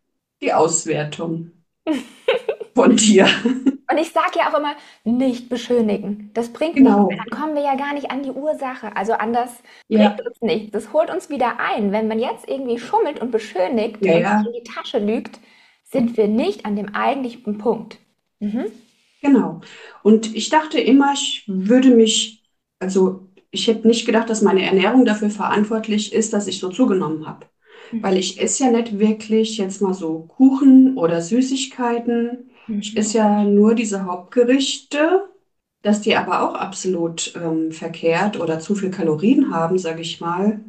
die 0.42 0.52
Auswertung 0.52 1.52
von 2.74 2.96
dir. 2.96 3.28
Und 3.44 3.98
ich 3.98 4.10
sage 4.10 4.40
ja 4.40 4.50
auch 4.50 4.58
immer, 4.58 4.74
nicht 5.04 5.48
beschönigen. 5.48 6.32
Das 6.34 6.52
bringt 6.52 6.74
genau. 6.74 7.06
nichts. 7.06 7.24
Dann 7.24 7.38
kommen 7.38 7.54
wir 7.54 7.62
ja 7.62 7.76
gar 7.76 7.94
nicht 7.94 8.10
an 8.10 8.24
die 8.24 8.32
Ursache. 8.32 8.96
Also 8.96 9.12
anders 9.12 9.62
ja. 9.86 10.08
bringt 10.08 10.26
uns 10.26 10.42
nichts. 10.42 10.72
Das 10.72 10.92
holt 10.92 11.10
uns 11.10 11.30
wieder 11.30 11.60
ein. 11.60 11.92
Wenn 11.92 12.08
man 12.08 12.18
jetzt 12.18 12.48
irgendwie 12.48 12.80
schummelt 12.80 13.20
und 13.20 13.30
beschönigt 13.30 14.04
ja, 14.04 14.16
und 14.16 14.20
ja. 14.20 14.44
in 14.44 14.52
die 14.52 14.68
Tasche 14.68 14.98
lügt, 14.98 15.38
sind 15.84 16.16
wir 16.16 16.26
nicht 16.26 16.66
an 16.66 16.74
dem 16.74 16.92
eigentlichen 16.92 17.56
Punkt. 17.58 17.98
Mhm. 18.40 18.66
Genau. 19.22 19.60
Und 20.02 20.34
ich 20.34 20.48
dachte 20.48 20.80
immer, 20.80 21.12
ich 21.12 21.44
würde 21.46 21.90
mich, 21.90 22.37
also 22.78 23.28
ich 23.50 23.66
hätte 23.66 23.88
nicht 23.88 24.06
gedacht, 24.06 24.28
dass 24.30 24.42
meine 24.42 24.62
Ernährung 24.62 25.04
dafür 25.04 25.30
verantwortlich 25.30 26.12
ist, 26.12 26.32
dass 26.32 26.46
ich 26.46 26.58
so 26.58 26.68
zugenommen 26.68 27.26
habe. 27.26 27.46
Mhm. 27.92 28.02
Weil 28.02 28.18
ich 28.18 28.40
esse 28.40 28.64
ja 28.64 28.70
nicht 28.70 28.98
wirklich 28.98 29.56
jetzt 29.56 29.80
mal 29.80 29.94
so 29.94 30.26
Kuchen 30.28 30.96
oder 30.96 31.22
Süßigkeiten 31.22 32.48
ich 32.68 32.96
esse 32.96 33.18
ja 33.18 33.44
nur 33.44 33.74
diese 33.74 34.04
Hauptgerichte, 34.04 35.24
dass 35.82 36.02
die 36.02 36.16
aber 36.16 36.42
auch 36.42 36.54
absolut 36.54 37.32
ähm, 37.36 37.72
verkehrt 37.72 38.38
oder 38.38 38.60
zu 38.60 38.74
viel 38.74 38.90
Kalorien 38.90 39.52
haben, 39.52 39.78
sage 39.78 40.02
ich 40.02 40.20
mal, 40.20 40.60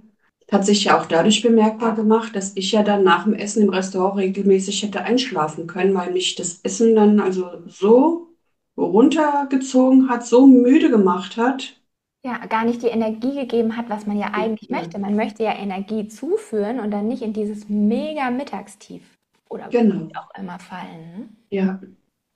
hat 0.52 0.66
sich 0.66 0.86
ja 0.86 1.00
auch 1.00 1.06
dadurch 1.06 1.42
bemerkbar 1.42 1.96
gemacht, 1.96 2.36
dass 2.36 2.56
ich 2.56 2.72
ja 2.72 2.84
dann 2.84 3.04
nach 3.04 3.26
dem 3.26 3.34
Essen 3.34 3.64
im 3.64 3.70
Restaurant 3.70 4.18
regelmäßig 4.18 4.82
hätte 4.84 5.04
einschlafen 5.04 5.68
können, 5.68 5.94
weil 5.94 6.12
mich 6.12 6.36
das 6.36 6.62
Essen 6.64 6.96
dann 6.96 7.20
also 7.20 7.50
so 7.68 8.30
runtergezogen 8.78 10.10
hat, 10.10 10.26
so 10.26 10.48
müde 10.48 10.90
gemacht 10.90 11.38
hat. 11.38 11.79
Ja, 12.24 12.46
gar 12.48 12.66
nicht 12.66 12.82
die 12.84 12.88
Energie 12.88 13.34
gegeben 13.36 13.78
hat, 13.78 13.90
was 13.90 14.06
man 14.06 14.18
ja 14.18 14.32
eigentlich 14.34 14.70
möchte. 14.70 15.00
Man 15.00 15.16
möchte 15.16 15.44
ja 15.44 15.54
Energie 15.54 16.08
zuführen 16.08 16.80
und 16.80 16.92
dann 16.92 17.08
nicht 17.08 17.22
in 17.22 17.32
dieses 17.32 17.70
mega 17.70 18.30
Mittagstief 18.30 19.18
oder 19.48 19.70
genau. 19.70 20.10
auch 20.18 20.30
immer 20.38 20.60
fallen. 20.60 21.38
Ja. 21.50 21.80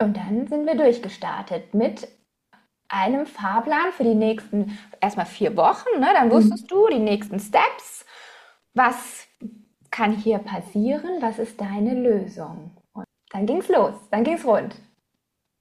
Und 0.02 0.18
dann 0.18 0.48
sind 0.48 0.66
wir 0.66 0.76
durchgestartet 0.76 1.74
mit 1.74 2.08
einem 2.88 3.26
Fahrplan 3.26 3.92
für 3.92 4.04
die 4.04 4.16
nächsten 4.16 4.78
erstmal 5.02 5.26
vier 5.26 5.58
Wochen. 5.58 6.00
Ne? 6.00 6.08
Dann 6.14 6.32
wusstest 6.32 6.64
mhm. 6.64 6.68
du 6.68 6.88
die 6.88 7.00
nächsten 7.00 7.40
Steps. 7.40 8.06
Was 8.74 9.28
kann 9.92 10.16
hier 10.16 10.40
passieren? 10.40 11.22
Was 11.22 11.40
ist 11.40 11.60
deine 11.60 11.94
Lösung? 11.94 12.72
Und 12.94 13.06
dann 13.32 13.46
ging 13.46 13.58
es 13.58 13.68
los, 13.68 13.96
dann 14.12 14.24
ging 14.24 14.36
es 14.36 14.46
rund. 14.46 14.76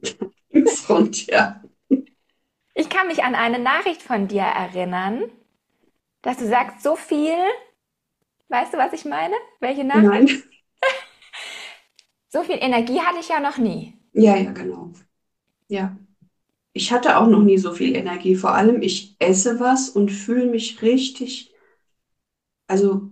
Ging's 0.50 0.88
rund, 0.88 1.26
ja. 1.26 1.60
Ich 2.74 2.90
kann 2.90 3.06
mich 3.06 3.24
an 3.24 3.34
eine 3.34 3.58
Nachricht 3.58 4.02
von 4.02 4.28
dir 4.28 4.42
erinnern, 4.42 5.30
dass 6.22 6.38
du 6.38 6.46
sagst, 6.48 6.82
so 6.82 6.96
viel. 6.96 7.36
Weißt 8.48 8.72
du, 8.72 8.78
was 8.78 8.92
ich 8.92 9.04
meine? 9.04 9.34
Welche 9.60 9.82
Nachricht? 9.84 10.28
Nein. 10.28 10.42
So 12.30 12.42
viel 12.42 12.58
Energie 12.60 13.00
hatte 13.00 13.20
ich 13.20 13.28
ja 13.28 13.38
noch 13.38 13.58
nie. 13.58 13.94
Ja, 14.14 14.36
ja, 14.36 14.52
genau. 14.52 14.92
Ja. 15.68 15.96
Ich 16.74 16.92
hatte 16.92 17.16
auch 17.18 17.26
noch 17.28 17.42
nie 17.42 17.56
so 17.58 17.72
viel 17.72 17.96
Energie. 17.96 18.34
Vor 18.36 18.54
allem, 18.54 18.82
ich 18.82 19.16
esse 19.18 19.58
was 19.60 19.88
und 19.90 20.10
fühle 20.10 20.46
mich 20.46 20.82
richtig, 20.82 21.50
also 22.66 23.10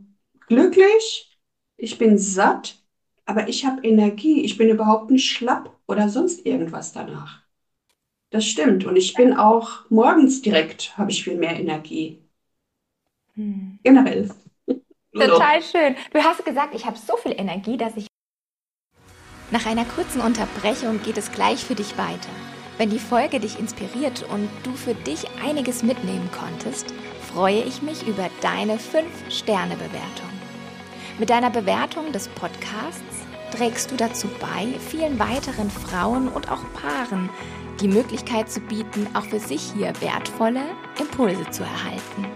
glücklich. 0.48 1.38
Ich 1.76 1.98
bin 1.98 2.18
satt, 2.18 2.82
aber 3.24 3.48
ich 3.48 3.64
habe 3.64 3.82
Energie. 3.86 4.42
Ich 4.44 4.56
bin 4.58 4.68
überhaupt 4.68 5.10
nicht 5.10 5.30
schlapp 5.30 5.78
oder 5.86 6.08
sonst 6.08 6.44
irgendwas 6.46 6.92
danach. 6.92 7.42
Das 8.30 8.46
stimmt. 8.46 8.84
Und 8.84 8.96
ich 8.96 9.14
bin 9.14 9.34
auch 9.34 9.90
morgens 9.90 10.40
direkt, 10.40 10.96
habe 10.96 11.10
ich 11.10 11.24
viel 11.24 11.36
mehr 11.36 11.58
Energie. 11.58 12.20
Hm. 13.34 13.78
Generell. 13.82 14.30
Total 15.12 15.60
schön. 15.62 15.96
Du 16.12 16.20
hast 16.20 16.44
gesagt, 16.44 16.74
ich 16.74 16.86
habe 16.86 16.96
so 16.96 17.16
viel 17.16 17.32
Energie, 17.32 17.76
dass 17.76 17.96
ich 17.96 18.06
nach 19.50 19.66
einer 19.66 19.84
kurzen 19.84 20.20
Unterbrechung 20.20 21.02
geht 21.02 21.18
es 21.18 21.32
gleich 21.32 21.64
für 21.64 21.74
dich 21.74 21.98
weiter. 21.98 22.30
Wenn 22.78 22.90
die 22.90 23.00
Folge 23.00 23.40
dich 23.40 23.58
inspiriert 23.58 24.24
und 24.32 24.48
du 24.62 24.72
für 24.72 24.94
dich 24.94 25.26
einiges 25.44 25.82
mitnehmen 25.82 26.30
konntest, 26.30 26.94
freue 27.32 27.62
ich 27.62 27.82
mich 27.82 28.06
über 28.06 28.30
deine 28.40 28.76
5-Sterne-Bewertung. 28.76 30.30
Mit 31.18 31.30
deiner 31.30 31.50
Bewertung 31.50 32.12
des 32.12 32.28
Podcasts 32.28 33.26
trägst 33.50 33.90
du 33.90 33.96
dazu 33.96 34.28
bei, 34.40 34.78
vielen 34.78 35.18
weiteren 35.18 35.68
Frauen 35.68 36.28
und 36.28 36.50
auch 36.50 36.62
Paaren 36.72 37.28
die 37.80 37.88
Möglichkeit 37.88 38.50
zu 38.50 38.60
bieten, 38.60 39.06
auch 39.14 39.24
für 39.24 39.40
sich 39.40 39.72
hier 39.72 39.92
wertvolle 40.00 40.62
Impulse 40.98 41.48
zu 41.50 41.62
erhalten. 41.62 42.26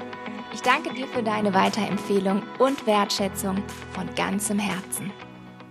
Ich 0.53 0.63
danke 0.63 0.95
dir 0.95 1.07
für 1.09 1.23
deine 1.23 1.53
Weiterempfehlung 1.53 2.43
und 2.59 2.87
Wertschätzung 2.87 3.63
von 3.93 4.13
ganzem 4.15 4.59
Herzen 4.59 5.13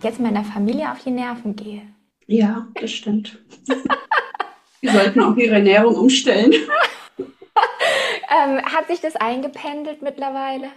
jetzt 0.03 0.20
meiner 0.20 0.44
Familie 0.44 0.92
auf 0.92 1.03
die 1.03 1.12
Nerven 1.12 1.56
gehe. 1.56 1.82
Ja, 2.27 2.68
das 2.80 2.92
stimmt. 2.92 3.44
Die 4.82 4.89
sollten 4.89 5.22
auch 5.22 5.36
ihre 5.38 5.56
Ernährung 5.56 5.96
umstellen. 5.96 6.51
ähm, 7.18 8.62
hat 8.65 8.88
sich 8.88 9.00
das 9.00 9.15
eingependelt 9.15 10.01
mittlerweile? 10.01 10.68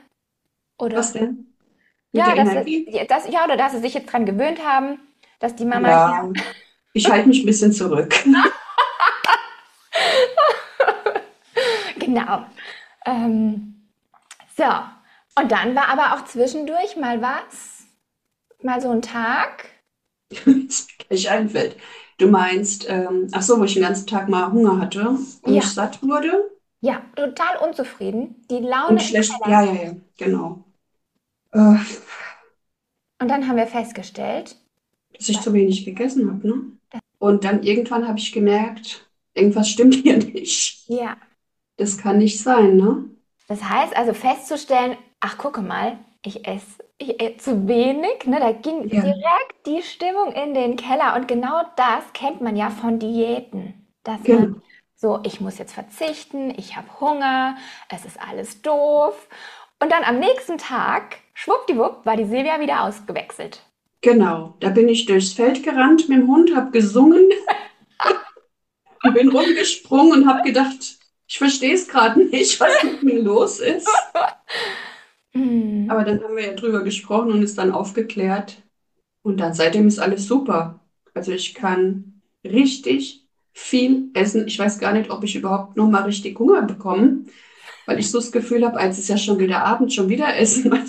Oder? 0.79 0.99
Was 0.99 1.13
denn? 1.13 1.55
Mit 2.13 2.25
ja, 2.25 2.35
dass 2.35 2.49
es, 2.49 3.07
das, 3.09 3.29
ja, 3.29 3.45
oder 3.45 3.57
dass 3.57 3.73
sie 3.73 3.81
sich 3.81 3.95
jetzt 3.95 4.07
daran 4.07 4.25
gewöhnt 4.25 4.65
haben, 4.65 5.01
dass 5.41 5.57
die 5.57 5.65
Mama. 5.65 5.89
Ja, 5.89 6.33
ich 6.93 7.11
halte 7.11 7.29
mich 7.29 7.43
ein 7.43 7.47
bisschen 7.47 7.73
zurück. 7.73 8.15
genau. 12.19 12.45
Ähm, 13.05 13.89
so, 14.57 14.65
und 15.41 15.53
dann 15.53 15.75
war 15.75 15.89
aber 15.89 16.15
auch 16.15 16.25
zwischendurch 16.27 16.97
mal 16.97 17.23
was 17.23 17.85
mal 18.63 18.81
so 18.81 18.91
ein 18.91 19.03
Tag, 19.03 19.69
gleich 21.09 21.31
einfällt. 21.31 21.77
Du 22.19 22.29
meinst, 22.29 22.89
ähm, 22.89 23.29
ach 23.33 23.43
so, 23.43 23.59
wo 23.61 23.65
ich 23.65 23.75
den 23.75 23.83
ganzen 23.83 24.07
Tag 24.07 24.29
mal 24.29 24.51
Hunger 24.53 24.81
hatte 24.81 25.09
und 25.43 25.55
Ja, 25.55 25.63
satt 25.63 26.03
wurde 26.03 26.51
ja, 26.81 27.03
total 27.15 27.59
unzufrieden. 27.69 28.47
Die 28.51 28.59
Laune 28.61 28.93
und 28.93 29.03
schlecht, 29.03 29.33
ja, 29.47 29.63
ja, 29.63 29.73
ja, 29.73 29.97
genau. 30.17 30.65
Äh, 31.53 31.77
Und 33.21 33.29
dann 33.29 33.47
haben 33.47 33.57
wir 33.59 33.67
festgestellt, 33.67 34.57
dass 35.15 35.29
ich 35.29 35.41
zu 35.41 35.53
wenig 35.53 35.85
gegessen 35.85 36.29
habe, 36.31 36.47
ne? 36.47 36.63
Und 37.19 37.45
dann 37.45 37.63
irgendwann 37.63 38.07
habe 38.07 38.19
ich 38.19 38.33
gemerkt, 38.33 39.09
irgendwas 39.35 39.69
stimmt 39.71 39.95
hier 39.95 40.19
nicht. 40.19 40.87
ja, 40.89 41.17
Das 41.79 41.97
kann 41.97 42.19
nicht 42.19 42.43
sein, 42.43 42.77
ne? 42.77 43.09
das 43.49 43.63
heißt 43.63 43.97
also 43.97 44.13
festzustellen, 44.15 44.97
ach 45.21 45.39
gucke 45.39 45.63
mal, 45.63 45.99
ich 46.23 46.47
esse, 46.47 46.85
ich 46.99 47.21
esse 47.21 47.37
zu 47.39 47.69
wenig, 47.69 48.27
ne? 48.27 48.41
Da 48.41 48.53
ging 48.53 48.89
Ja, 48.91 49.03
direkt 49.03 49.67
die 49.67 49.83
Stimmung 49.83 50.33
in 50.33 50.55
den 50.55 50.77
Keller. 50.77 51.15
Und 51.17 51.29
genau 51.29 51.63
das 51.77 52.13
kennt 52.13 52.41
man 52.41 52.57
ja 52.57 52.71
von 52.71 52.99
Diäten, 52.99 53.87
dass 54.03 54.27
man 54.29 54.49
genau, 54.49 54.61
so, 54.97 55.21
ich 55.25 55.41
muss 55.41 55.59
jetzt 55.59 55.75
verzichten, 55.75 56.51
ich 56.57 56.77
habe 56.77 56.89
Hunger, 57.01 57.57
es 57.91 58.05
ist 58.05 58.19
alles 58.21 58.63
doof. 58.63 59.29
Und 59.81 59.93
dann 59.93 60.05
am 60.05 60.19
nächsten 60.19 60.59
Tag, 60.59 61.19
schwuppdiwupp, 61.35 62.05
war 62.07 62.17
die 62.17 62.25
Silvia 62.25 62.61
wieder 62.61 62.83
ausgewechselt. 62.83 63.63
genau. 64.01 64.57
Da 64.61 64.71
bin 64.71 64.89
ich 64.89 65.05
durchs 65.07 65.33
Feld 65.35 65.63
gerannt 65.63 66.09
mit 66.09 66.19
dem 66.19 66.29
Hund, 66.29 66.55
habe 66.57 66.71
gesungen 66.71 67.29
bin 69.15 69.31
rumgesprungen 69.31 70.13
und 70.23 70.29
habe 70.29 70.43
gedacht, 70.43 70.99
ich 71.27 71.39
verstehe 71.39 71.75
es 71.75 71.89
gerade 71.89 72.25
nicht, 72.25 72.61
was 72.61 72.85
mit 72.85 73.03
mir 73.03 73.23
los 73.23 73.61
ist. 73.61 73.89
Mhm. 75.33 75.91
Aber 75.91 76.05
dann 76.05 76.23
haben 76.23 76.37
wir 76.37 76.47
ja 76.47 76.55
drüber 76.55 76.83
gesprochen 76.83 77.31
und 77.33 77.43
es 77.43 77.55
dann 77.55 77.73
aufgeklärt. 77.73 78.63
Und 79.23 79.39
dann 79.39 79.55
seitdem 79.55 79.89
ist 79.89 79.99
alles 79.99 80.27
super. 80.27 80.81
Also 81.15 81.33
ich 81.33 81.55
kann 81.55 82.23
richtig 82.45 83.27
viel 83.53 84.11
essen. 84.15 84.47
Ich 84.47 84.59
weiß 84.59 84.79
gar 84.79 84.93
nicht, 84.93 85.11
ob 85.11 85.25
ich 85.25 85.35
überhaupt 85.35 85.77
noch 85.77 85.89
mal 85.89 86.03
richtig 86.03 86.39
Hunger 86.39 86.63
bekomme, 86.63 87.25
weil 87.87 87.99
ich 87.99 88.11
so 88.11 88.19
das 88.19 88.31
Gefühl 88.31 88.65
habe, 88.65 88.79
als 88.79 88.99
ist 88.99 89.09
ja 89.09 89.17
schon 89.17 89.39
wieder 89.39 89.65
Abend, 89.65 89.93
schon 89.93 90.09
wieder 90.09 90.37
essen. 90.37 90.73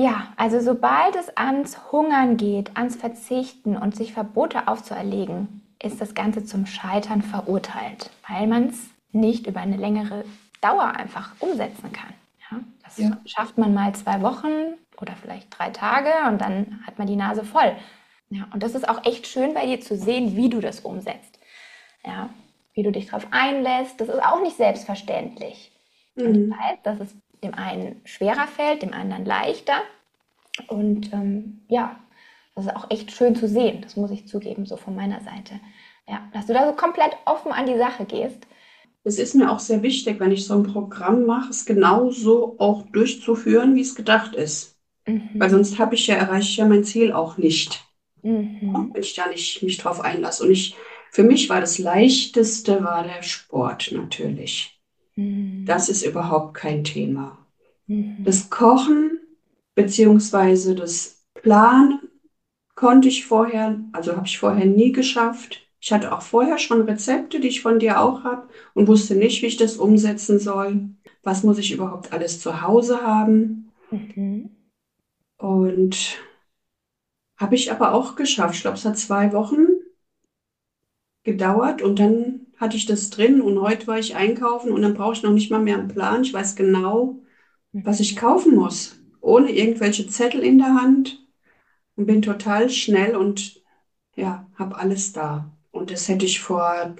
Ja, 0.00 0.32
also 0.36 0.60
sobald 0.60 1.16
es 1.16 1.28
ans 1.36 1.90
Hungern 1.90 2.36
geht, 2.36 2.76
ans 2.76 2.94
Verzichten 2.94 3.76
und 3.76 3.96
sich 3.96 4.12
Verbote 4.12 4.68
aufzuerlegen, 4.68 5.62
ist 5.82 6.00
das 6.00 6.14
Ganze 6.14 6.44
zum 6.44 6.66
Scheitern 6.66 7.20
verurteilt, 7.20 8.10
weil 8.28 8.46
man 8.46 8.68
es 8.68 8.76
nicht 9.12 9.46
über 9.46 9.60
eine 9.60 9.76
längere 9.76 10.24
Dauer 10.60 10.84
einfach 10.84 11.32
umsetzen 11.40 11.92
kann. 11.92 12.12
Ja, 12.50 12.58
das 12.84 12.98
Ja, 12.98 13.18
schafft 13.24 13.58
man 13.58 13.74
mal 13.74 13.94
zwei 13.94 14.22
Wochen 14.22 14.74
oder 15.00 15.14
vielleicht 15.16 15.56
drei 15.56 15.70
Tage 15.70 16.10
und 16.28 16.40
dann 16.40 16.82
hat 16.86 16.98
man 16.98 17.06
die 17.06 17.16
Nase 17.16 17.44
voll. 17.44 17.76
Ja, 18.30 18.46
und 18.52 18.62
das 18.62 18.74
ist 18.74 18.88
auch 18.88 19.04
echt 19.04 19.26
schön 19.26 19.54
bei 19.54 19.66
dir 19.66 19.80
zu 19.80 19.96
sehen, 19.96 20.36
wie 20.36 20.50
du 20.50 20.60
das 20.60 20.80
umsetzt. 20.80 21.38
Ja, 22.04 22.30
wie 22.74 22.82
du 22.82 22.92
dich 22.92 23.06
darauf 23.06 23.26
einlässt. 23.30 24.00
Das 24.00 24.08
ist 24.08 24.22
auch 24.22 24.42
nicht 24.42 24.56
selbstverständlich. 24.56 25.72
Und 26.16 26.34
ich 26.34 26.46
mhm. 26.46 26.50
weiß, 26.50 26.78
dass 26.82 27.00
es 27.00 27.16
dem 27.42 27.54
einen 27.54 28.00
schwerer 28.04 28.46
fällt, 28.46 28.82
dem 28.82 28.92
anderen 28.92 29.24
leichter. 29.24 29.80
Und 30.66 31.12
ähm, 31.12 31.62
ja, 31.68 31.96
das 32.54 32.66
ist 32.66 32.76
auch 32.76 32.90
echt 32.90 33.12
schön 33.12 33.36
zu 33.36 33.46
sehen, 33.46 33.82
das 33.82 33.96
muss 33.96 34.10
ich 34.10 34.26
zugeben, 34.26 34.66
so 34.66 34.76
von 34.76 34.96
meiner 34.96 35.20
Seite. 35.20 35.60
Ja, 36.08 36.22
dass 36.32 36.46
du 36.46 36.52
da 36.52 36.66
so 36.66 36.72
komplett 36.72 37.16
offen 37.24 37.52
an 37.52 37.66
die 37.66 37.78
Sache 37.78 38.04
gehst. 38.04 38.46
Es 39.08 39.18
ist 39.18 39.34
mir 39.34 39.50
auch 39.50 39.58
sehr 39.58 39.82
wichtig, 39.82 40.20
wenn 40.20 40.32
ich 40.32 40.44
so 40.44 40.54
ein 40.54 40.64
Programm 40.64 41.24
mache, 41.24 41.48
es 41.50 41.64
genauso 41.64 42.56
auch 42.58 42.82
durchzuführen, 42.92 43.74
wie 43.74 43.80
es 43.80 43.94
gedacht 43.94 44.34
ist. 44.34 44.76
Weil 45.06 45.48
Mhm. 45.48 45.52
sonst 45.52 45.78
habe 45.78 45.94
ich 45.94 46.06
ja, 46.06 46.16
erreiche 46.16 46.50
ich 46.50 46.56
ja 46.58 46.66
mein 46.66 46.84
Ziel 46.84 47.12
auch 47.12 47.38
nicht, 47.38 47.82
Mhm. 48.22 48.90
wenn 48.92 49.02
ich 49.02 49.14
da 49.14 49.26
nicht 49.28 49.62
mich 49.62 49.78
drauf 49.78 50.00
einlasse. 50.02 50.44
Und 50.44 50.50
ich, 50.50 50.76
für 51.10 51.22
mich 51.22 51.48
war 51.48 51.60
das 51.60 51.78
Leichteste, 51.78 52.84
war 52.84 53.02
der 53.02 53.22
Sport 53.22 53.92
natürlich. 53.92 54.78
Mhm. 55.16 55.64
Das 55.66 55.88
ist 55.88 56.04
überhaupt 56.04 56.54
kein 56.54 56.84
Thema. 56.84 57.38
Mhm. 57.86 58.16
Das 58.24 58.50
Kochen 58.50 59.20
beziehungsweise 59.74 60.74
das 60.74 61.24
Planen 61.34 62.00
konnte 62.74 63.08
ich 63.08 63.24
vorher, 63.26 63.80
also 63.92 64.16
habe 64.16 64.26
ich 64.26 64.38
vorher 64.38 64.66
nie 64.66 64.92
geschafft. 64.92 65.67
Ich 65.80 65.92
hatte 65.92 66.12
auch 66.12 66.22
vorher 66.22 66.58
schon 66.58 66.82
Rezepte, 66.82 67.40
die 67.40 67.48
ich 67.48 67.62
von 67.62 67.78
dir 67.78 68.00
auch 68.00 68.24
habe 68.24 68.48
und 68.74 68.88
wusste 68.88 69.14
nicht, 69.16 69.42
wie 69.42 69.46
ich 69.46 69.56
das 69.56 69.76
umsetzen 69.76 70.38
soll. 70.38 70.90
Was 71.22 71.42
muss 71.44 71.58
ich 71.58 71.72
überhaupt 71.72 72.12
alles 72.12 72.40
zu 72.40 72.62
Hause 72.62 73.02
haben? 73.02 73.72
Mhm. 73.90 74.48
Und 75.38 76.18
habe 77.38 77.54
ich 77.54 77.72
aber 77.72 77.92
auch 77.94 78.16
geschafft. 78.16 78.56
Ich 78.56 78.60
glaube, 78.60 78.76
es 78.76 78.84
hat 78.84 78.98
zwei 78.98 79.32
Wochen 79.32 79.66
gedauert 81.24 81.82
und 81.82 81.98
dann 81.98 82.46
hatte 82.56 82.76
ich 82.76 82.86
das 82.86 83.10
drin 83.10 83.40
und 83.40 83.60
heute 83.60 83.86
war 83.86 83.98
ich 83.98 84.16
einkaufen 84.16 84.72
und 84.72 84.82
dann 84.82 84.94
brauche 84.94 85.12
ich 85.14 85.22
noch 85.22 85.32
nicht 85.32 85.50
mal 85.50 85.60
mehr 85.60 85.78
einen 85.78 85.88
Plan. 85.88 86.22
Ich 86.22 86.32
weiß 86.32 86.56
genau, 86.56 87.18
was 87.84 88.00
ich 88.00 88.16
Mhm. 88.16 88.18
kaufen 88.18 88.56
muss, 88.56 88.98
ohne 89.20 89.52
irgendwelche 89.52 90.06
Zettel 90.08 90.42
in 90.44 90.58
der 90.58 90.74
Hand 90.74 91.26
und 91.96 92.06
bin 92.06 92.22
total 92.22 92.70
schnell 92.70 93.16
und 93.16 93.62
ja, 94.16 94.48
habe 94.56 94.76
alles 94.78 95.12
da. 95.12 95.52
Und 95.88 95.94
das 95.94 96.08
hätte 96.08 96.26
ich 96.26 96.40
vor 96.40 96.96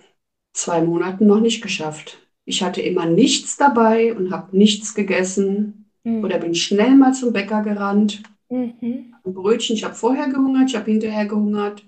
zwei 0.55 0.83
Monaten 0.83 1.27
noch 1.27 1.41
nicht 1.41 1.63
geschafft. 1.63 2.19
Ich 2.47 2.63
hatte 2.63 2.81
immer 2.83 3.07
nichts 3.07 3.57
dabei 3.59 4.15
und 4.15 4.33
habe 4.33 4.57
nichts 4.57 4.95
gegessen 4.95 5.91
oder 6.23 6.39
Mhm. 6.39 6.41
bin 6.41 6.55
schnell 6.55 6.97
mal 6.97 7.13
zum 7.15 7.33
Bäcker 7.33 7.63
gerannt. 7.63 8.23
Mhm. 8.51 9.15
Ein 9.25 9.35
Brötchen, 9.35 9.77
ich 9.77 9.85
habe 9.85 9.95
vorher 9.95 10.29
gehungert, 10.29 10.71
ich 10.71 10.77
habe 10.77 10.91
hinterher 10.91 11.27
gehungert. 11.27 11.85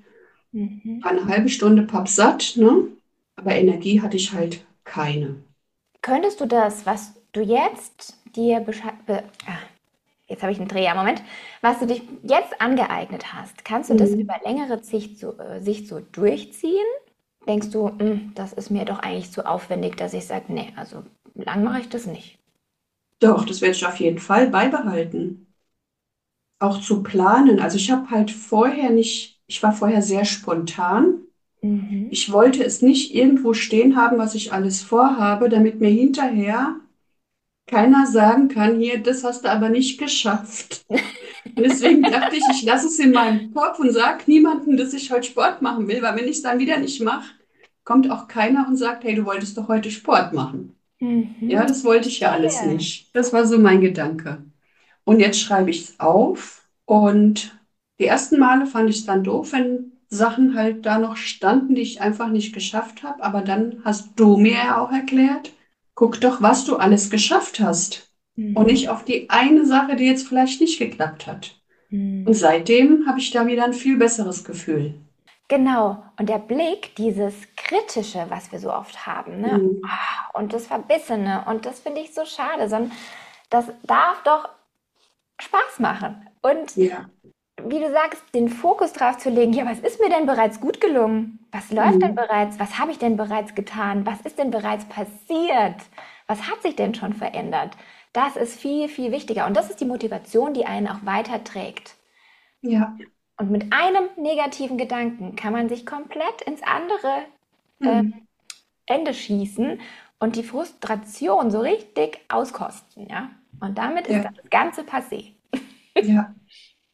Mhm. 0.52 1.00
Eine 1.02 1.26
halbe 1.26 1.50
Stunde 1.50 1.82
pappsatt, 1.82 2.54
ne? 2.56 2.86
Aber 3.36 3.54
Energie 3.54 4.00
hatte 4.00 4.16
ich 4.16 4.32
halt 4.32 4.64
keine. 4.84 5.44
Könntest 6.02 6.40
du 6.42 6.46
das, 6.46 6.84
was 6.84 7.14
du 7.32 7.40
jetzt 7.40 8.18
dir 8.36 8.60
Bescheid, 8.60 9.06
be, 9.06 9.24
ah, 9.46 9.58
jetzt 10.30 10.42
habe 10.42 10.52
ich 10.52 10.58
einen 10.58 10.68
Dreher, 10.68 10.94
Moment, 10.94 11.22
was 11.60 11.78
du 11.80 11.86
dich 11.86 12.02
jetzt 12.22 12.60
angeeignet 12.60 13.34
hast, 13.34 13.64
kannst 13.64 13.90
du 13.90 13.94
das 13.94 14.14
Mhm. 14.14 14.20
über 14.20 14.34
längere 14.44 14.82
Sicht 14.82 15.18
so, 15.18 15.38
äh, 15.38 15.60
Sicht 15.60 15.88
so 15.88 16.00
durchziehen? 16.12 16.86
Denkst 17.46 17.70
du, 17.70 17.88
"Mm, 17.88 18.32
das 18.34 18.52
ist 18.54 18.70
mir 18.70 18.84
doch 18.86 19.00
eigentlich 19.00 19.32
zu 19.32 19.46
aufwendig, 19.46 19.96
dass 19.96 20.14
ich 20.14 20.26
sage, 20.26 20.44
nee, 20.48 20.72
also 20.76 21.02
lang 21.34 21.64
mache 21.64 21.80
ich 21.80 21.88
das 21.90 22.06
nicht. 22.06 22.38
Doch, 23.20 23.46
das 23.46 23.60
werde 23.62 23.76
ich 23.76 23.86
auf 23.86 23.96
jeden 24.00 24.18
Fall 24.18 24.50
beibehalten. 24.50 25.54
Auch 26.58 26.80
zu 26.80 27.02
planen. 27.02 27.60
Also 27.60 27.76
ich 27.76 27.90
habe 27.90 28.10
halt 28.10 28.30
vorher 28.30 28.90
nicht, 28.90 29.40
ich 29.46 29.62
war 29.62 29.72
vorher 29.72 30.02
sehr 30.02 30.24
spontan. 30.24 31.20
Mhm. 31.62 32.10
Ich 32.10 32.32
wollte 32.32 32.64
es 32.64 32.82
nicht 32.82 33.14
irgendwo 33.14 33.54
stehen 33.54 33.96
haben, 33.96 34.18
was 34.18 34.34
ich 34.34 34.52
alles 34.52 34.82
vorhabe, 34.82 35.48
damit 35.48 35.80
mir 35.80 35.90
hinterher 35.90 36.76
keiner 37.66 38.06
sagen 38.06 38.48
kann, 38.48 38.80
hier, 38.80 39.02
das 39.02 39.24
hast 39.24 39.44
du 39.44 39.50
aber 39.50 39.68
nicht 39.68 39.98
geschafft. 39.98 40.84
Und 41.56 41.64
deswegen 41.64 42.10
dachte 42.10 42.36
ich, 42.36 42.48
ich 42.48 42.62
lasse 42.64 42.86
es 42.88 42.98
in 42.98 43.12
meinem 43.12 43.52
Kopf 43.54 43.78
und 43.80 43.92
sage 43.92 44.24
niemandem, 44.26 44.76
dass 44.76 44.92
ich 44.94 45.12
heute 45.12 45.28
Sport 45.28 45.62
machen 45.62 45.88
will, 45.88 46.02
weil 46.02 46.16
wenn 46.16 46.24
ich 46.26 46.36
es 46.38 46.42
dann 46.42 46.58
wieder 46.58 46.78
nicht 46.78 47.02
mache, 47.02 47.30
kommt 47.84 48.10
auch 48.10 48.28
keiner 48.28 48.66
und 48.68 48.76
sagt, 48.76 49.04
hey, 49.04 49.14
du 49.14 49.24
wolltest 49.26 49.56
doch 49.58 49.68
heute 49.68 49.90
Sport 49.90 50.32
machen. 50.32 50.76
Ja, 51.46 51.62
Mhm. 51.62 51.66
das 51.66 51.84
wollte 51.84 52.08
ich 52.08 52.20
ja 52.20 52.32
alles 52.32 52.62
nicht. 52.62 53.14
Das 53.14 53.32
war 53.32 53.46
so 53.46 53.58
mein 53.58 53.80
Gedanke. 53.80 54.44
Und 55.04 55.20
jetzt 55.20 55.40
schreibe 55.40 55.70
ich 55.70 55.82
es 55.82 56.00
auf. 56.00 56.68
Und 56.84 57.58
die 57.98 58.06
ersten 58.06 58.38
Male 58.38 58.66
fand 58.66 58.90
ich 58.90 58.98
es 59.00 59.06
dann 59.06 59.24
doof, 59.24 59.52
wenn 59.52 59.92
Sachen 60.08 60.54
halt 60.56 60.86
da 60.86 60.98
noch 60.98 61.16
standen, 61.16 61.74
die 61.74 61.82
ich 61.82 62.00
einfach 62.00 62.28
nicht 62.30 62.52
geschafft 62.54 63.02
habe. 63.02 63.22
Aber 63.22 63.42
dann 63.42 63.82
hast 63.84 64.10
du 64.16 64.36
mir 64.36 64.54
ja 64.54 64.80
auch 64.82 64.92
erklärt, 64.92 65.52
guck 66.00 66.20
doch, 66.20 66.40
was 66.42 66.64
du 66.64 66.76
alles 66.76 67.10
geschafft 67.10 67.60
hast. 67.60 68.10
Und 68.54 68.66
Mhm. 68.66 68.66
nicht 68.66 68.88
auf 68.88 69.04
die 69.04 69.30
eine 69.30 69.66
Sache, 69.66 69.96
die 69.96 70.04
jetzt 70.06 70.26
vielleicht 70.28 70.60
nicht 70.60 70.78
geklappt 70.78 71.26
hat. 71.26 71.60
Und 72.24 72.34
Mhm. 72.34 72.34
seitdem 72.34 73.06
habe 73.08 73.18
ich 73.20 73.30
da 73.32 73.46
wieder 73.46 73.64
ein 73.64 73.74
viel 73.74 73.96
besseres 73.98 74.44
Gefühl. 74.44 74.94
Genau. 75.48 76.04
Und 76.18 76.28
der 76.28 76.38
Blick, 76.38 76.94
dieses 76.96 77.34
Kritische, 77.56 78.26
was 78.28 78.52
wir 78.52 78.60
so 78.60 78.72
oft 78.72 79.06
haben, 79.06 79.40
ne? 79.40 79.58
Mhm. 79.58 79.82
Ah, 79.84 80.30
Und 80.38 80.52
das 80.52 80.66
Verbissene. 80.66 81.44
Und 81.46 81.66
das 81.66 81.80
finde 81.80 82.00
ich 82.00 82.14
so 82.14 82.24
schade, 82.24 82.68
sondern 82.68 82.92
das 83.50 83.66
darf 83.82 84.22
doch 84.22 84.48
Spaß 85.40 85.80
machen. 85.80 86.28
Und 86.42 86.76
Ja. 86.76 87.10
Wie 87.70 87.80
du 87.80 87.90
sagst, 87.90 88.22
den 88.34 88.48
Fokus 88.48 88.92
drauf 88.92 89.18
zu 89.18 89.30
legen, 89.30 89.52
ja, 89.52 89.66
was 89.66 89.78
ist 89.80 90.00
mir 90.00 90.08
denn 90.10 90.26
bereits 90.26 90.60
gut 90.60 90.80
gelungen? 90.80 91.38
Was 91.52 91.70
läuft 91.72 92.02
denn 92.02 92.14
Mhm. 92.14 92.16
bereits? 92.16 92.58
Was 92.58 92.78
habe 92.78 92.92
ich 92.92 92.98
denn 92.98 93.16
bereits 93.16 93.54
getan? 93.54 94.06
Was 94.06 94.20
ist 94.22 94.38
denn 94.38 94.50
bereits 94.50 94.84
passiert? 94.86 95.76
Was 96.26 96.48
hat 96.50 96.62
sich 96.62 96.76
denn 96.76 96.94
schon 96.94 97.12
verändert? 97.14 97.76
Das 98.12 98.36
ist 98.36 98.58
viel, 98.60 98.88
viel 98.88 99.12
wichtiger. 99.12 99.46
Und 99.46 99.56
das 99.56 99.70
ist 99.70 99.80
die 99.80 99.84
Motivation, 99.86 100.54
die 100.54 100.66
einen 100.66 100.88
auch 100.88 101.04
weiterträgt. 101.04 101.94
Ja. 102.62 103.00
Und 103.38 103.50
mit 103.50 103.72
einem 103.72 104.08
negativen 104.16 104.76
Gedanken 104.76 105.34
kann 105.36 105.52
man 105.52 105.68
sich 105.68 105.86
komplett 105.86 106.42
ins 106.42 106.62
andere 106.62 107.24
äh, 107.82 108.02
Mhm. 108.02 108.26
Ende 108.86 109.14
schießen 109.14 109.80
und 110.20 110.36
die 110.36 110.44
Frustration 110.44 111.50
so 111.50 111.60
richtig 111.60 112.20
auskosten, 112.30 113.08
ja? 113.10 113.30
Und 113.60 113.78
damit 113.78 114.06
ist 114.08 114.24
Ja. 114.24 114.24
das 114.24 114.50
Ganze 114.50 114.82
passé. 114.82 115.34
Ja. 116.00 116.34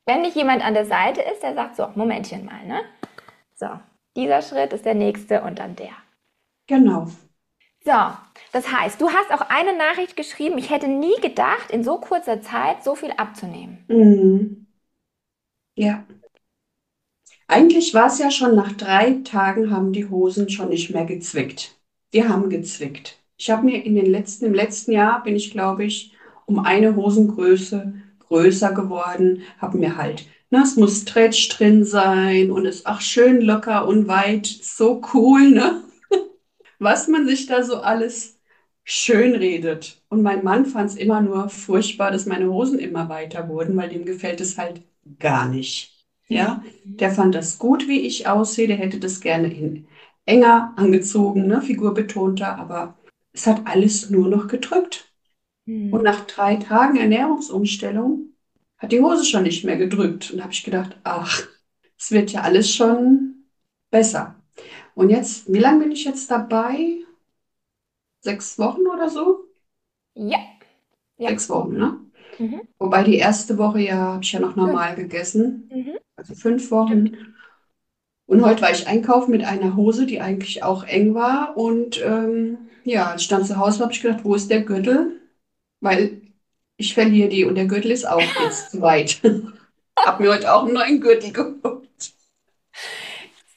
Wenn 0.07 0.23
nicht 0.23 0.37
jemand 0.37 0.65
an 0.65 0.75
der 0.75 0.87
Seite 0.87 1.21
ist, 1.21 1.43
der 1.43 1.55
sagt 1.55 1.77
so, 1.77 1.89
Momentchen 1.97 2.45
mal, 2.45 2.65
ne? 2.65 2.83
So, 3.55 3.67
dieser 4.17 4.41
Schritt 4.41 4.73
ist 4.73 4.85
der 4.85 4.95
nächste 4.95 5.43
und 5.43 5.59
dann 5.59 5.75
der. 5.75 5.91
Genau. 6.69 7.09
So, 7.85 7.93
das 8.53 8.73
heißt, 8.73 9.01
du 9.01 9.11
hast 9.11 9.33
auch 9.33 9.49
eine 9.49 9.77
Nachricht 9.77 10.17
geschrieben, 10.17 10.59
ich 10.59 10.71
hätte 10.71 10.89
nie 10.89 11.21
gedacht, 11.21 11.71
in 11.71 11.85
so 11.85 11.99
kurzer 11.99 12.41
Zeit 12.41 12.83
so 12.85 12.95
viel 12.95 13.13
abzunehmen. 13.13 13.85
Mhm. 13.89 14.67
Ja. 15.77 16.05
Eigentlich 17.49 17.95
war 17.95 18.07
es 18.07 18.19
ja 18.19 18.31
schon 18.31 18.57
nach 18.57 18.73
drei 18.73 19.21
Tagen 19.25 19.71
haben 19.71 19.93
die 19.93 20.09
Hosen 20.09 20.49
schon 20.49 20.69
nicht 20.69 20.91
mehr 20.91 21.05
gezwickt. 21.05 21.77
Die 22.13 22.29
haben 22.29 22.51
gezwickt. 22.51 23.19
Ich 23.37 23.51
habe 23.51 23.65
mir 23.65 23.85
in 23.85 23.95
den 23.95 24.07
letzten, 24.07 24.47
im 24.47 24.55
letzten 24.55 24.93
Jahr 24.93 25.23
bin 25.23 25.37
ich, 25.37 25.51
glaube 25.51 25.85
ich, 25.85 26.15
um 26.47 26.59
eine 26.61 26.97
Hosengröße 26.97 27.95
größer 28.29 28.73
geworden, 28.73 29.43
habe 29.59 29.79
mir 29.79 29.97
halt, 29.97 30.27
ne, 30.51 30.63
es 30.63 30.77
muss 30.77 31.03
Stretch 31.03 31.49
drin 31.51 31.85
sein 31.85 32.51
und 32.51 32.65
ist 32.67 32.87
auch 32.87 33.01
schön 33.01 33.41
locker 33.41 33.87
und 33.87 34.09
weit, 34.09 34.47
so 34.47 35.03
cool, 35.15 35.51
ne? 35.51 35.85
Was 36.79 37.09
man 37.09 37.27
sich 37.27 37.47
da 37.47 37.63
so 37.63 37.79
alles 37.81 38.39
schön 38.85 39.35
redet. 39.35 40.01
Und 40.09 40.23
mein 40.23 40.45
Mann 40.45 40.65
fand 40.65 40.91
es 40.91 40.97
immer 40.97 41.21
nur 41.21 41.49
furchtbar, 41.49 42.11
dass 42.13 42.27
meine 42.27 42.49
Hosen 42.51 42.79
immer 42.79 43.09
weiter 43.09 43.49
wurden, 43.49 43.77
weil 43.77 43.89
dem 43.89 44.05
gefällt 44.05 44.41
es 44.41 44.57
halt 44.57 44.83
gar 45.19 45.49
nicht. 45.49 45.93
Ja, 46.29 46.63
der 46.85 47.11
fand 47.11 47.35
das 47.35 47.59
gut, 47.59 47.89
wie 47.89 48.01
ich 48.01 48.27
aussehe. 48.27 48.69
Der 48.69 48.77
hätte 48.77 48.99
das 48.99 49.21
gerne 49.21 49.53
in 49.53 49.87
enger 50.25 50.73
angezogen, 50.77 51.47
ne, 51.47 51.63
figurbetonter, 51.63 52.59
aber 52.59 52.97
es 53.33 53.47
hat 53.47 53.63
alles 53.67 54.11
nur 54.11 54.29
noch 54.29 54.49
gedrückt. 54.49 55.06
Hm. 55.67 55.93
Und 55.93 56.03
nach 56.03 56.27
drei 56.27 56.57
Tagen 56.57 56.97
Ernährungsumstellung 56.97 58.31
hat 58.79 58.93
die 58.93 59.01
Hose 59.01 59.25
schon 59.25 59.43
nicht 59.43 59.65
mehr 59.65 59.77
gedrückt. 59.77 60.31
Und 60.31 60.39
da 60.39 60.45
habe 60.45 60.53
ich 60.53 60.65
gedacht, 60.65 60.99
ach, 61.05 61.43
es 61.99 62.11
wird 62.11 62.33
ja 62.33 62.43
alles 62.43 62.73
schon 62.73 63.45
besser. 63.91 64.37
Und 64.95 65.11
jetzt, 65.11 65.53
wie 65.53 65.59
lange 65.59 65.81
bin 65.81 65.93
ich 65.93 66.05
jetzt 66.05 66.31
dabei? 66.31 66.99
Sechs 68.21 68.59
Wochen 68.59 68.87
oder 68.87 69.09
so? 69.09 69.45
Ja. 70.15 70.39
Ja. 71.19 71.29
Sechs 71.31 71.49
Wochen, 71.49 71.77
ne? 71.77 72.01
Mhm. 72.39 72.63
Wobei 72.79 73.03
die 73.03 73.17
erste 73.17 73.57
Woche 73.59 73.81
ja, 73.81 73.97
habe 73.97 74.25
ich 74.25 74.33
ja 74.33 74.41
noch 74.41 74.57
normal 74.57 74.95
gegessen. 74.95 75.71
Mhm. 75.73 75.99
Also 76.17 76.35
fünf 76.35 76.71
Wochen. 76.71 77.17
Und 78.27 78.45
heute 78.45 78.63
war 78.63 78.73
ich 78.73 78.89
einkaufen 78.89 79.31
mit 79.31 79.45
einer 79.45 79.77
Hose, 79.77 80.05
die 80.05 80.21
eigentlich 80.21 80.63
auch 80.63 80.85
eng 80.85 81.15
war. 81.15 81.57
Und 81.57 82.03
ähm, 82.05 82.59
ja, 82.85 83.11
als 83.13 83.23
ich 83.23 83.29
dann 83.29 83.45
zu 83.45 83.57
Hause 83.57 83.79
war, 83.79 83.87
habe 83.87 83.95
ich 83.95 84.03
gedacht, 84.03 84.25
wo 84.25 84.35
ist 84.35 84.51
der 84.51 84.63
Gürtel? 84.63 85.16
Weil 85.81 86.23
ich 86.77 86.95
verliere 86.95 87.29
die 87.29 87.45
und 87.45 87.55
der 87.57 87.67
Gürtel 87.67 87.91
ist 87.91 88.07
auch 88.07 88.35
jetzt 88.41 88.71
zu 88.73 88.81
weit. 88.83 89.21
Hab 90.05 90.21
mir 90.21 90.31
heute 90.33 90.53
auch 90.55 90.65
einen 90.65 90.75
neuen 90.75 91.01
Gürtel 91.01 91.33
geholt. 91.33 91.89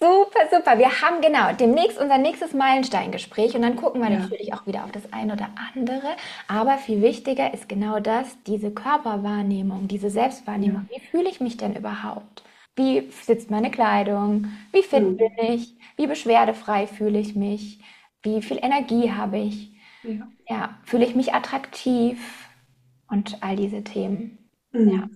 Super, 0.01 0.39
super. 0.49 0.77
Wir 0.79 1.01
haben 1.01 1.21
genau 1.21 1.51
demnächst 1.53 1.99
unser 1.99 2.17
nächstes 2.17 2.53
Meilensteingespräch 2.53 3.55
und 3.55 3.63
dann 3.63 3.75
gucken 3.75 4.01
wir 4.01 4.09
Ja. 4.09 4.19
natürlich 4.19 4.53
auch 4.53 4.65
wieder 4.65 4.85
auf 4.85 4.91
das 4.91 5.11
eine 5.11 5.33
oder 5.33 5.49
andere. 5.73 6.15
Aber 6.47 6.77
viel 6.77 7.01
wichtiger 7.01 7.53
ist 7.53 7.67
genau 7.67 7.99
das, 7.99 8.37
diese 8.47 8.71
Körperwahrnehmung, 8.71 9.87
diese 9.89 10.09
Selbstwahrnehmung. 10.09 10.85
Wie 10.89 11.01
fühle 11.01 11.29
ich 11.29 11.41
mich 11.41 11.57
denn 11.57 11.75
überhaupt? 11.75 12.43
Wie 12.77 13.09
sitzt 13.11 13.51
meine 13.51 13.71
Kleidung? 13.71 14.47
Wie 14.71 14.83
fit 14.83 15.03
Mhm. 15.03 15.17
bin 15.17 15.31
ich? 15.53 15.75
Wie 15.97 16.07
beschwerdefrei 16.07 16.87
fühle 16.87 17.19
ich 17.19 17.35
mich? 17.35 17.79
Wie 18.23 18.41
viel 18.41 18.57
Energie 18.61 19.11
habe 19.11 19.37
ich? 19.39 19.73
Ja. 20.03 20.27
Ja, 20.47 20.79
fühle 20.83 21.05
ich 21.05 21.15
mich 21.15 21.33
attraktiv? 21.33 22.19
Und 23.09 23.41
all 23.41 23.55
diese 23.55 23.83
Themen. 23.83 24.37
Mhm. 24.71 24.89
Ja. 24.89 25.09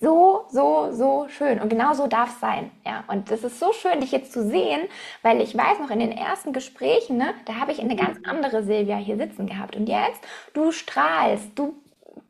So, 0.00 0.44
so, 0.50 0.92
so 0.92 1.26
schön. 1.28 1.60
Und 1.60 1.68
genau 1.68 1.94
so 1.94 2.06
darf 2.06 2.34
es 2.34 2.40
sein. 2.40 2.70
Ja. 2.84 3.04
Und 3.08 3.30
es 3.30 3.42
ist 3.42 3.58
so 3.58 3.72
schön, 3.72 4.00
dich 4.00 4.12
jetzt 4.12 4.32
zu 4.32 4.46
sehen, 4.46 4.82
weil 5.22 5.40
ich 5.40 5.56
weiß 5.56 5.78
noch 5.80 5.90
in 5.90 6.00
den 6.00 6.12
ersten 6.12 6.52
Gesprächen, 6.52 7.16
ne, 7.16 7.34
da 7.46 7.54
habe 7.56 7.72
ich 7.72 7.80
eine 7.80 7.96
ganz 7.96 8.18
andere 8.24 8.62
Silvia 8.64 8.96
hier 8.96 9.16
sitzen 9.16 9.46
gehabt. 9.46 9.76
Und 9.76 9.88
jetzt, 9.88 10.20
du 10.52 10.72
strahlst, 10.72 11.50
du 11.54 11.74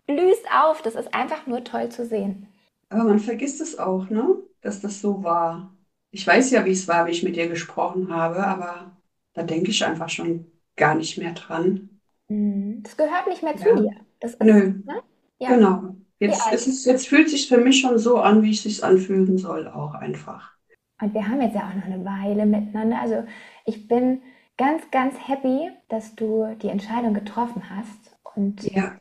blühst 0.07 0.47
auf. 0.55 0.83
Das 0.83 0.95
ist 0.95 1.15
einfach 1.15 1.47
nur 1.47 1.65
toll 1.65 1.89
zu 1.91 2.07
sehen. 2.07 2.47
Aber 2.89 3.05
man 3.05 3.19
vergisst 3.19 3.61
es 3.61 3.79
auch, 3.79 4.09
ne? 4.09 4.37
Dass 4.61 4.81
das 4.81 5.01
so 5.01 5.23
war. 5.25 5.75
Ich 6.11 6.27
weiß 6.27 6.51
ja, 6.53 6.65
wie 6.65 6.71
es 6.71 6.87
war, 6.87 7.07
wie 7.07 7.11
ich 7.11 7.25
mit 7.25 7.37
dir 7.37 7.49
gesprochen 7.49 8.15
habe, 8.15 8.47
aber 8.47 8.97
da 9.33 9.43
denke 9.43 9.71
ich 9.71 9.85
einfach 9.85 10.09
schon 10.09 10.47
gar 10.77 10.95
nicht 10.95 11.19
mehr 11.19 11.33
dran. 11.33 12.01
Mhm. 12.29 12.83
Das 12.83 12.97
gehört 12.97 13.27
nicht 13.29 13.43
mehr 13.43 13.57
zu 13.57 13.65
Ja. 13.69 13.75
dir. 13.75 13.93
Das 14.21 14.39
Nö, 14.41 14.83
ne? 14.85 15.03
Ja. 15.39 15.49
genau. 15.49 15.97
Jetzt 16.21 16.47
es, 16.53 16.85
jetzt 16.85 17.09
fühlt 17.09 17.29
sich 17.29 17.49
für 17.49 17.59
mich 17.59 17.81
schon 17.81 17.99
so 17.99 18.19
an, 18.19 18.43
wie 18.43 18.53
es 18.53 18.63
sich 18.63 18.83
anfühlen 18.85 19.37
soll, 19.39 19.69
auch 19.69 19.95
einfach. 19.95 20.53
Und 21.01 21.15
wir 21.15 21.27
haben 21.29 21.41
jetzt 21.43 21.55
ja 21.55 21.69
auch 21.69 21.75
noch 21.75 21.85
eine 21.85 22.05
Weile 22.05 22.47
miteinander. 22.47 23.01
Also 23.01 23.25
ich 23.65 23.89
bin 23.89 24.23
ganz, 24.57 24.91
ganz 24.91 25.15
happy, 25.29 25.71
dass 25.89 26.15
du 26.15 26.57
die 26.63 26.69
Entscheidung 26.69 27.15
getroffen 27.15 27.69
hast 27.71 28.17
und 28.37 28.73
Ja, 28.73 28.99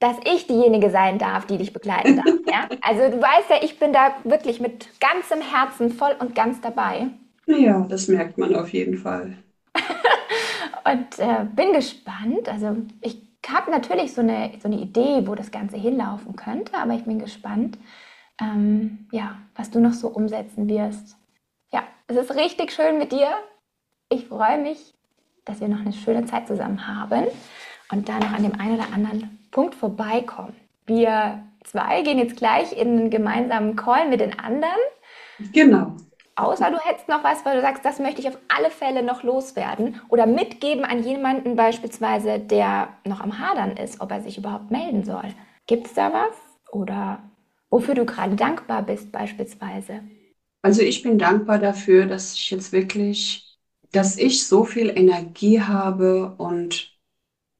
dass 0.00 0.16
ich 0.32 0.46
diejenige 0.48 0.90
sein 0.90 1.18
darf, 1.18 1.46
die 1.46 1.58
dich 1.58 1.72
begleiten 1.72 2.16
darf. 2.16 2.26
Ja? 2.48 2.68
Also 2.82 3.10
du 3.10 3.20
weißt 3.20 3.50
ja, 3.50 3.56
ich 3.62 3.78
bin 3.78 3.92
da 3.92 4.14
wirklich 4.24 4.60
mit 4.60 4.88
ganzem 5.00 5.40
Herzen 5.40 5.90
voll 5.92 6.16
und 6.18 6.34
ganz 6.34 6.60
dabei 6.60 7.08
ja, 7.46 7.84
das 7.88 8.06
merkt 8.08 8.38
man 8.38 8.54
auf 8.54 8.72
jeden 8.72 8.96
Fall. 8.96 9.42
Und 10.90 11.18
äh, 11.18 11.44
bin 11.54 11.72
gespannt. 11.72 12.48
Also 12.48 12.76
ich 13.00 13.20
habe 13.46 13.70
natürlich 13.70 14.12
so 14.14 14.20
eine, 14.20 14.52
so 14.60 14.68
eine 14.68 14.80
Idee, 14.80 15.26
wo 15.26 15.34
das 15.34 15.50
Ganze 15.50 15.76
hinlaufen 15.76 16.36
könnte, 16.36 16.74
aber 16.74 16.94
ich 16.94 17.04
bin 17.04 17.18
gespannt, 17.18 17.78
ähm, 18.40 19.08
ja, 19.10 19.36
was 19.54 19.70
du 19.70 19.80
noch 19.80 19.92
so 19.92 20.08
umsetzen 20.08 20.68
wirst. 20.68 21.16
Ja, 21.72 21.82
es 22.06 22.16
ist 22.16 22.34
richtig 22.34 22.72
schön 22.72 22.98
mit 22.98 23.12
dir. 23.12 23.28
Ich 24.08 24.26
freue 24.26 24.58
mich, 24.58 24.94
dass 25.44 25.60
wir 25.60 25.68
noch 25.68 25.80
eine 25.80 25.92
schöne 25.92 26.24
Zeit 26.26 26.46
zusammen 26.46 26.86
haben 26.86 27.26
und 27.90 28.08
da 28.08 28.18
noch 28.18 28.32
an 28.32 28.42
dem 28.42 28.58
einen 28.60 28.76
oder 28.76 28.92
anderen 28.92 29.38
Punkt 29.50 29.74
vorbeikommen. 29.74 30.54
Wir 30.86 31.42
zwei 31.64 32.02
gehen 32.02 32.18
jetzt 32.18 32.36
gleich 32.36 32.72
in 32.72 32.98
einen 32.98 33.10
gemeinsamen 33.10 33.76
Call 33.76 34.08
mit 34.08 34.20
den 34.20 34.38
anderen. 34.38 34.78
Genau. 35.52 35.96
Außer 36.38 36.70
du 36.70 36.78
hättest 36.78 37.08
noch 37.08 37.24
was, 37.24 37.44
weil 37.44 37.56
du 37.56 37.62
sagst, 37.62 37.84
das 37.84 37.98
möchte 37.98 38.20
ich 38.20 38.28
auf 38.28 38.38
alle 38.46 38.70
Fälle 38.70 39.02
noch 39.02 39.24
loswerden 39.24 40.00
oder 40.08 40.24
mitgeben 40.24 40.84
an 40.84 41.02
jemanden 41.02 41.56
beispielsweise, 41.56 42.38
der 42.38 42.90
noch 43.04 43.20
am 43.20 43.40
Hadern 43.40 43.76
ist, 43.76 44.00
ob 44.00 44.12
er 44.12 44.22
sich 44.22 44.38
überhaupt 44.38 44.70
melden 44.70 45.02
soll. 45.04 45.34
Gibt 45.66 45.88
es 45.88 45.94
da 45.94 46.12
was? 46.12 46.36
Oder 46.70 47.18
wofür 47.70 47.94
du 47.96 48.04
gerade 48.06 48.36
dankbar 48.36 48.82
bist 48.82 49.10
beispielsweise? 49.10 50.00
Also 50.62 50.82
ich 50.82 51.02
bin 51.02 51.18
dankbar 51.18 51.58
dafür, 51.58 52.06
dass 52.06 52.34
ich 52.34 52.50
jetzt 52.52 52.70
wirklich, 52.70 53.58
dass 53.90 54.16
ich 54.16 54.46
so 54.46 54.62
viel 54.62 54.90
Energie 54.90 55.60
habe 55.60 56.36
und 56.38 56.96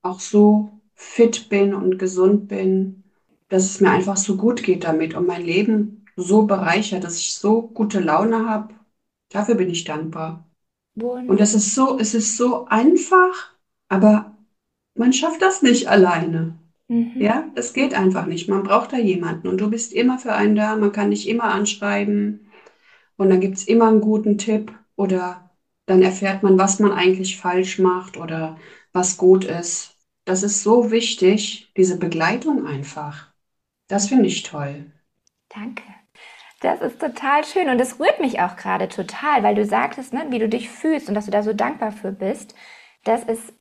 auch 0.03 0.21
so 0.21 0.71
fit 0.95 1.49
bin 1.49 1.75
und 1.75 1.99
gesund 1.99 2.49
bin, 2.49 3.05
dass 3.49 3.65
es 3.65 3.81
mir 3.81 3.91
einfach 3.91 4.17
so 4.17 4.37
gut 4.37 4.63
geht 4.63 4.85
damit 4.85 5.15
und 5.15 5.27
mein 5.27 5.43
Leben 5.43 5.98
so 6.23 6.47
bereichert, 6.47 7.05
dass 7.05 7.19
ich 7.19 7.35
so 7.35 7.63
gute 7.69 8.01
Laune 8.01 8.49
habe. 8.49 8.75
Dafür 9.31 9.55
bin 9.57 9.71
ich 9.71 9.85
dankbar. 9.85 10.49
Und 10.95 11.05
Wunderbar. 11.05 11.41
es 11.41 11.55
ist 11.55 11.75
so, 11.75 11.99
es 11.99 12.15
ist 12.15 12.37
so 12.37 12.67
einfach, 12.67 13.53
aber 13.89 14.37
man 14.95 15.13
schafft 15.13 15.43
das 15.43 15.63
nicht 15.63 15.89
alleine. 15.89 16.59
Mhm. 16.89 17.21
Ja, 17.21 17.51
das 17.55 17.73
geht 17.73 17.95
einfach 17.95 18.27
nicht. 18.27 18.49
Man 18.49 18.63
braucht 18.63 18.93
da 18.93 18.99
jemanden 18.99 19.49
und 19.49 19.61
du 19.61 19.71
bist 19.71 19.93
immer 19.93 20.19
für 20.19 20.33
einen 20.35 20.57
da. 20.57 20.77
Man 20.77 20.93
kann 20.93 21.11
dich 21.11 21.29
immer 21.29 21.45
anschreiben 21.45 22.51
und 23.17 23.31
dann 23.31 23.41
gibt 23.41 23.57
es 23.59 23.67
immer 23.69 23.89
einen 23.89 24.01
guten 24.01 24.39
Tipp 24.39 24.73
oder 24.97 25.51
dann 25.87 26.03
erfährt 26.03 26.43
man, 26.43 26.59
was 26.59 26.81
man 26.81 26.93
eigentlich 26.93 27.39
falsch 27.39 27.79
macht 27.79 28.17
oder 28.17 28.59
was 28.93 29.17
gut 29.17 29.45
ist. 29.45 29.97
Das 30.25 30.43
ist 30.43 30.63
so 30.63 30.91
wichtig, 30.91 31.73
diese 31.77 31.99
Begleitung 31.99 32.67
einfach. 32.67 33.33
Das 33.89 34.09
finde 34.09 34.27
ich 34.27 34.43
toll. 34.45 34.93
Danke. 35.49 35.98
Das 36.61 36.81
ist 36.81 37.01
total 37.01 37.45
schön 37.45 37.69
und 37.69 37.81
es 37.81 38.01
rührt 38.01 38.21
mich 38.21 38.41
auch 38.41 38.57
gerade 38.57 38.89
total, 38.89 39.43
weil 39.45 39.55
du 39.55 39.65
sagtest, 39.65 40.13
ne, 40.13 40.27
wie 40.31 40.39
du 40.41 40.49
dich 40.49 40.69
fühlst 40.71 41.09
und 41.09 41.15
dass 41.15 41.27
du 41.27 41.31
da 41.31 41.43
so 41.43 41.53
dankbar 41.53 41.93
für 41.93 42.11
bist. 42.13 42.55
Das 43.05 43.23
ist 43.25 43.53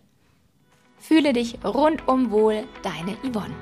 Fühle 0.98 1.34
dich 1.34 1.64
rundum 1.64 2.32
wohl, 2.32 2.64
deine 2.82 3.16
Yvonne. 3.24 3.56